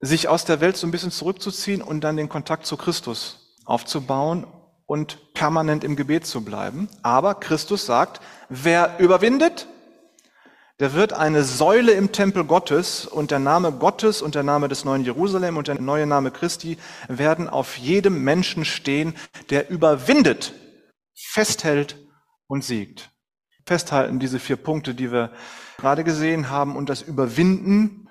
sich 0.02 0.28
aus 0.28 0.44
der 0.44 0.60
Welt 0.60 0.76
so 0.76 0.86
ein 0.86 0.92
bisschen 0.92 1.12
zurückzuziehen 1.12 1.82
und 1.82 2.02
dann 2.02 2.18
den 2.18 2.28
Kontakt 2.28 2.66
zu 2.66 2.76
Christus 2.76 3.56
aufzubauen 3.64 4.46
und 4.86 5.34
permanent 5.34 5.86
im 5.86 5.96
Gebet 5.96 6.26
zu 6.26 6.44
bleiben. 6.44 6.90
Aber 7.04 7.36
Christus 7.36 7.86
sagt, 7.86 8.20
wer 8.50 9.00
überwindet, 9.00 9.68
der 10.82 10.92
wird 10.92 11.14
eine 11.14 11.46
Säule 11.46 11.94
im 11.94 12.12
Tempel 12.12 12.44
Gottes 12.44 13.06
und 13.06 13.32
der 13.32 13.40
Name 13.40 13.72
Gottes 13.72 14.22
und 14.22 14.36
der 14.36 14.44
Name 14.44 14.68
des 14.68 14.84
neuen 14.84 15.06
Jerusalem 15.06 15.56
und 15.56 15.70
der 15.70 15.80
neue 15.80 16.06
Name 16.06 16.32
Christi 16.32 16.78
werden 17.08 17.48
auf 17.48 17.78
jedem 17.78 18.26
Menschen 18.26 18.66
stehen, 18.66 19.16
der 19.52 19.70
überwindet, 19.70 20.54
festhält 21.16 21.96
und 22.48 22.66
siegt. 22.66 23.11
Festhalten 23.66 24.20
diese 24.20 24.40
vier 24.40 24.58
Punkte, 24.58 24.96
die 24.96 25.12
wir 25.12 25.32
gerade 25.78 26.04
gesehen 26.04 26.50
haben 26.50 26.76
und 26.76 26.90
das 26.90 27.02
Überwinden, 27.02 28.08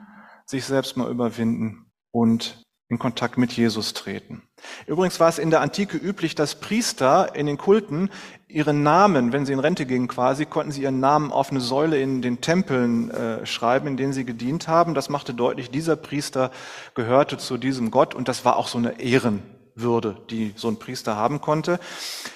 sich 0.47 0.65
selbst 0.65 0.97
mal 0.97 1.11
überwinden 1.11 1.87
und 2.11 2.65
in 2.91 2.99
Kontakt 2.99 3.39
mit 3.39 3.53
Jesus 3.53 3.95
treten. 3.95 4.43
Übrigens 4.87 5.21
war 5.21 5.29
es 5.29 5.39
in 5.39 5.51
der 5.51 5.61
Antike 5.61 5.97
üblich, 5.97 6.35
dass 6.35 6.57
Priester 6.57 7.37
in 7.37 7.47
den 7.47 7.57
Kulten 7.57 8.11
ihren 8.49 8.83
Namen, 8.83 9.33
wenn 9.33 9.47
sie 9.47 9.53
in 9.53 9.61
Rente 9.61 9.87
gingen 9.87 10.09
quasi, 10.09 10.45
konnten 10.45 10.73
sie 10.73 10.83
ihren 10.83 10.99
Namen 10.99 11.31
auf 11.31 11.53
eine 11.53 11.61
Säule 11.61 12.01
in 12.01 12.21
den 12.21 12.41
Tempeln 12.41 13.11
äh, 13.13 13.47
schreiben, 13.47 13.87
in 13.87 13.97
denen 13.97 14.13
sie 14.13 14.25
gedient 14.25 14.67
haben. 14.67 14.95
Das 14.95 15.09
machte 15.09 15.35
deutlich, 15.35 15.71
dieser 15.71 15.95
Priester 15.95 16.51
gehörte 16.97 17.39
zu 17.39 17.59
diesem 17.59 17.93
Gott 17.93 18.13
und 18.13 18.27
das 18.27 18.45
war 18.45 18.57
auch 18.57 18.67
so 18.67 18.79
eine 18.79 19.01
Ehren, 19.01 19.43
würde, 19.83 20.21
die 20.31 20.53
so 20.57 20.69
ein 20.69 20.79
Priester 20.79 21.17
haben 21.17 21.41
konnte. 21.41 21.79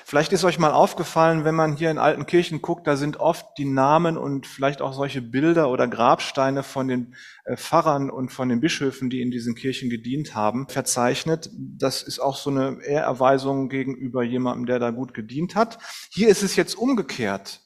Vielleicht 0.04 0.32
ist 0.32 0.44
euch 0.44 0.58
mal 0.58 0.72
aufgefallen, 0.72 1.44
wenn 1.44 1.54
man 1.54 1.76
hier 1.76 1.90
in 1.90 1.98
alten 1.98 2.26
Kirchen 2.26 2.62
guckt, 2.62 2.86
da 2.86 2.96
sind 2.96 3.18
oft 3.18 3.46
die 3.58 3.64
Namen 3.64 4.16
und 4.16 4.46
vielleicht 4.46 4.82
auch 4.82 4.92
solche 4.92 5.22
Bilder 5.22 5.70
oder 5.70 5.88
Grabsteine 5.88 6.62
von 6.62 6.88
den 6.88 7.14
äh, 7.44 7.56
Pfarrern 7.56 8.10
und 8.10 8.30
von 8.30 8.48
den 8.48 8.60
Bischöfen, 8.60 9.10
die 9.10 9.22
in 9.22 9.30
diesen 9.30 9.54
Kirchen 9.54 9.90
gedient 9.90 10.34
haben, 10.34 10.68
verzeichnet. 10.68 11.50
Das 11.52 12.02
ist 12.02 12.18
auch 12.18 12.36
so 12.36 12.50
eine 12.50 12.82
Ehrerweisung 12.82 13.68
gegenüber 13.68 14.22
jemandem, 14.22 14.66
der 14.66 14.78
da 14.78 14.90
gut 14.90 15.14
gedient 15.14 15.54
hat. 15.54 15.78
Hier 16.10 16.28
ist 16.28 16.42
es 16.42 16.56
jetzt 16.56 16.74
umgekehrt. 16.74 17.60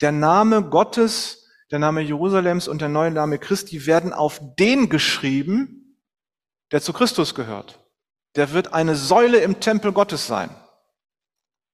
Der 0.00 0.12
Name 0.12 0.62
Gottes, 0.62 1.48
der 1.70 1.78
Name 1.78 2.00
Jerusalems 2.00 2.68
und 2.68 2.80
der 2.80 2.88
neue 2.88 3.10
Name 3.10 3.38
Christi 3.38 3.86
werden 3.86 4.12
auf 4.12 4.40
den 4.58 4.88
geschrieben, 4.88 5.96
der 6.72 6.80
zu 6.80 6.92
Christus 6.92 7.34
gehört 7.34 7.80
der 8.36 8.52
wird 8.52 8.72
eine 8.72 8.94
Säule 8.94 9.38
im 9.38 9.60
Tempel 9.60 9.92
Gottes 9.92 10.26
sein. 10.26 10.50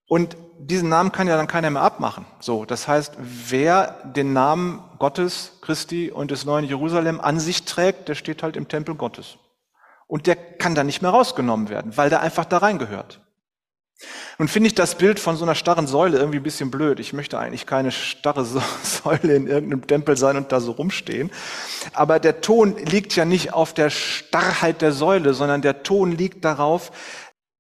Und 0.09 0.37
diesen 0.59 0.89
Namen 0.89 1.13
kann 1.13 1.27
ja 1.27 1.37
dann 1.37 1.49
keiner 1.49 1.71
mehr 1.71 1.83
abmachen. 1.83 2.25
So, 2.41 2.65
das 2.65 2.89
heißt, 2.89 3.15
wer 3.19 3.99
den 4.05 4.33
Namen 4.33 4.83
Gottes, 4.99 5.59
Christi 5.61 6.11
und 6.11 6.31
des 6.31 6.45
neuen 6.45 6.65
Jerusalem 6.65 7.21
an 7.21 7.41
sich 7.41 7.65
trägt, 7.65 8.09
der 8.09 8.15
steht 8.15 8.43
halt 8.43 8.57
im 8.57 8.69
Tempel 8.69 8.95
Gottes. 8.95 9.37
Und 10.07 10.27
der 10.27 10.37
kann 10.37 10.75
da 10.75 10.85
nicht 10.85 11.03
mehr 11.03 11.11
rausgenommen 11.11 11.69
werden, 11.69 11.97
weil 11.97 12.09
der 12.11 12.21
einfach 12.21 12.45
da 12.45 12.59
reingehört. 12.59 13.21
Nun 14.39 14.49
finde 14.49 14.67
ich 14.69 14.75
das 14.75 14.99
Bild 14.99 15.19
von 15.19 15.37
so 15.37 15.45
einer 15.45 15.55
starren 15.55 15.87
Säule 15.87 16.19
irgendwie 16.19 16.39
ein 16.39 16.43
bisschen 16.43 16.71
blöd. 16.71 17.01
Ich 17.01 17.15
möchte 17.15 17.39
eigentlich 17.39 17.65
keine 17.65 17.91
starre 17.93 18.45
Säule 18.83 19.35
in 19.35 19.47
irgendeinem 19.47 19.87
Tempel 19.87 20.17
sein 20.17 20.37
und 20.37 20.53
da 20.53 20.61
so 20.61 20.73
rumstehen. 20.73 21.31
Aber 21.95 22.19
der 22.21 22.43
Ton 22.43 22.77
liegt 22.77 23.17
ja 23.17 23.25
nicht 23.25 23.55
auf 23.55 23.73
der 23.73 23.89
Starrheit 23.89 24.83
der 24.83 24.93
Säule, 24.93 25.33
sondern 25.33 25.63
der 25.63 25.83
Ton 25.83 26.13
liegt 26.13 26.45
darauf, 26.45 26.93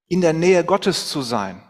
in 0.08 0.20
der 0.20 0.34
Nähe 0.34 0.62
Gottes 0.64 1.08
zu 1.08 1.22
sein, 1.22 1.62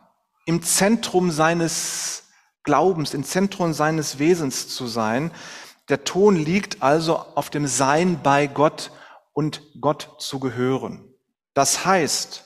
im 0.45 0.63
Zentrum 0.63 1.31
seines 1.31 2.25
Glaubens, 2.65 3.15
im 3.15 3.25
Zentrum 3.25 3.73
seines 3.73 4.19
Wesens 4.19 4.69
zu 4.69 4.87
sein. 4.87 5.31
Der 5.89 6.03
Ton 6.03 6.35
liegt 6.35 6.83
also 6.83 7.19
auf 7.19 7.49
dem 7.51 7.69
Sein 7.69 8.21
bei 8.23 8.49
Gott 8.49 8.91
und 9.33 9.63
Gott 9.81 10.17
zu 10.19 10.41
gehören. 10.41 11.05
Das 11.55 11.87
heißt, 11.87 12.46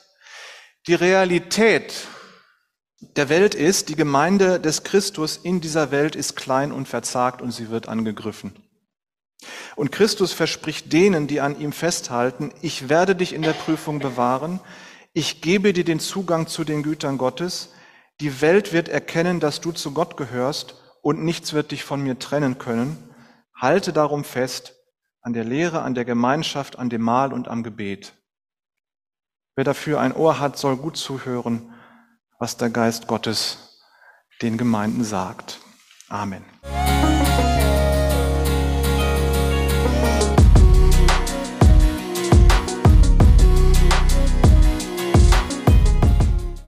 die 0.87 0.95
Realität 0.95 2.07
der 3.15 3.29
Welt 3.29 3.55
ist, 3.55 3.89
die 3.89 3.95
Gemeinde 3.95 4.59
des 4.59 4.83
Christus 4.83 5.37
in 5.37 5.61
dieser 5.61 5.91
Welt 5.91 6.15
ist 6.15 6.35
klein 6.35 6.71
und 6.71 6.87
verzagt 6.87 7.41
und 7.41 7.51
sie 7.51 7.69
wird 7.69 7.87
angegriffen. 7.87 8.53
Und 9.75 9.91
Christus 9.91 10.33
verspricht 10.33 10.93
denen, 10.93 11.27
die 11.27 11.41
an 11.41 11.59
ihm 11.59 11.71
festhalten, 11.71 12.51
ich 12.61 12.89
werde 12.89 13.15
dich 13.15 13.33
in 13.33 13.41
der 13.41 13.53
Prüfung 13.53 13.99
bewahren, 13.99 14.59
ich 15.13 15.41
gebe 15.41 15.73
dir 15.73 15.83
den 15.83 15.99
Zugang 15.99 16.47
zu 16.47 16.63
den 16.63 16.83
Gütern 16.83 17.17
Gottes, 17.17 17.69
die 18.19 18.41
Welt 18.41 18.71
wird 18.71 18.87
erkennen, 18.87 19.39
dass 19.39 19.61
du 19.61 19.71
zu 19.71 19.93
Gott 19.93 20.15
gehörst 20.15 20.75
und 21.01 21.23
nichts 21.23 21.53
wird 21.53 21.71
dich 21.71 21.83
von 21.83 22.01
mir 22.01 22.19
trennen 22.19 22.59
können. 22.59 22.97
Halte 23.55 23.93
darum 23.93 24.23
fest 24.23 24.75
an 25.21 25.33
der 25.33 25.43
Lehre, 25.43 25.81
an 25.81 25.95
der 25.95 26.05
Gemeinschaft, 26.05 26.77
an 26.77 26.89
dem 26.89 27.01
Mahl 27.01 27.33
und 27.33 27.47
am 27.47 27.63
Gebet. 27.63 28.13
Wer 29.55 29.63
dafür 29.65 29.99
ein 29.99 30.15
Ohr 30.15 30.39
hat, 30.39 30.57
soll 30.57 30.77
gut 30.77 30.95
zuhören, 30.95 31.73
was 32.39 32.57
der 32.57 32.69
Geist 32.69 33.07
Gottes 33.07 33.79
den 34.41 34.57
Gemeinden 34.57 35.03
sagt. 35.03 35.59
Amen. 36.07 36.43